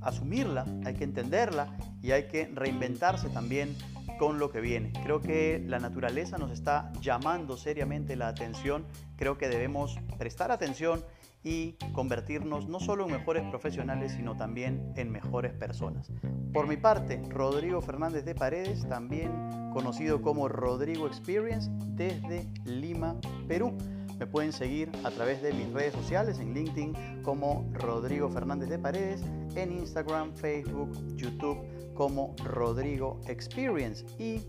asumirla, 0.00 0.64
hay 0.86 0.94
que 0.94 1.04
entenderla 1.04 1.76
y 2.00 2.12
hay 2.12 2.26
que 2.26 2.50
reinventarse 2.54 3.28
también 3.28 3.76
con 4.18 4.38
lo 4.38 4.50
que 4.50 4.62
viene. 4.62 4.94
Creo 5.02 5.20
que 5.20 5.62
la 5.66 5.78
naturaleza 5.78 6.38
nos 6.38 6.52
está 6.52 6.90
llamando 7.02 7.58
seriamente 7.58 8.16
la 8.16 8.28
atención, 8.28 8.86
creo 9.16 9.36
que 9.36 9.50
debemos 9.50 9.98
prestar 10.16 10.50
atención 10.50 11.04
y 11.42 11.72
convertirnos 11.92 12.68
no 12.68 12.80
solo 12.80 13.06
en 13.06 13.12
mejores 13.12 13.48
profesionales, 13.48 14.12
sino 14.12 14.36
también 14.36 14.92
en 14.96 15.10
mejores 15.10 15.52
personas. 15.52 16.10
Por 16.52 16.66
mi 16.66 16.76
parte, 16.76 17.22
Rodrigo 17.28 17.80
Fernández 17.80 18.24
de 18.24 18.34
Paredes, 18.34 18.86
también 18.88 19.30
conocido 19.72 20.20
como 20.20 20.48
Rodrigo 20.48 21.06
Experience, 21.06 21.70
desde 21.94 22.46
Lima, 22.64 23.16
Perú. 23.48 23.76
Me 24.18 24.26
pueden 24.26 24.52
seguir 24.52 24.90
a 25.04 25.10
través 25.10 25.40
de 25.40 25.52
mis 25.54 25.72
redes 25.72 25.94
sociales 25.94 26.38
en 26.40 26.52
LinkedIn 26.52 27.22
como 27.22 27.70
Rodrigo 27.72 28.28
Fernández 28.28 28.68
de 28.68 28.78
Paredes, 28.78 29.22
en 29.54 29.72
Instagram, 29.72 30.34
Facebook, 30.34 30.90
YouTube 31.16 31.58
como 31.94 32.34
Rodrigo 32.44 33.20
Experience 33.26 34.04
y 34.18 34.40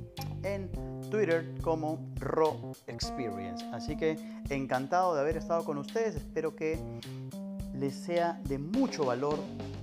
en 0.43 0.69
Twitter 1.09 1.53
como 1.61 2.11
Ro 2.19 2.73
Experience. 2.87 3.63
Así 3.73 3.95
que 3.95 4.17
encantado 4.49 5.13
de 5.15 5.21
haber 5.21 5.37
estado 5.37 5.63
con 5.63 5.77
ustedes, 5.77 6.15
espero 6.15 6.55
que 6.55 6.79
les 7.73 7.95
sea 7.95 8.39
de 8.47 8.57
mucho 8.57 9.05
valor 9.05 9.37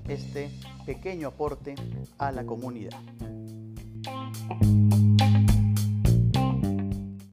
este 0.09 0.51
pequeño 0.87 1.29
aporte 1.29 1.75
a 2.19 2.33
la 2.33 2.45
comunidad. 2.45 2.99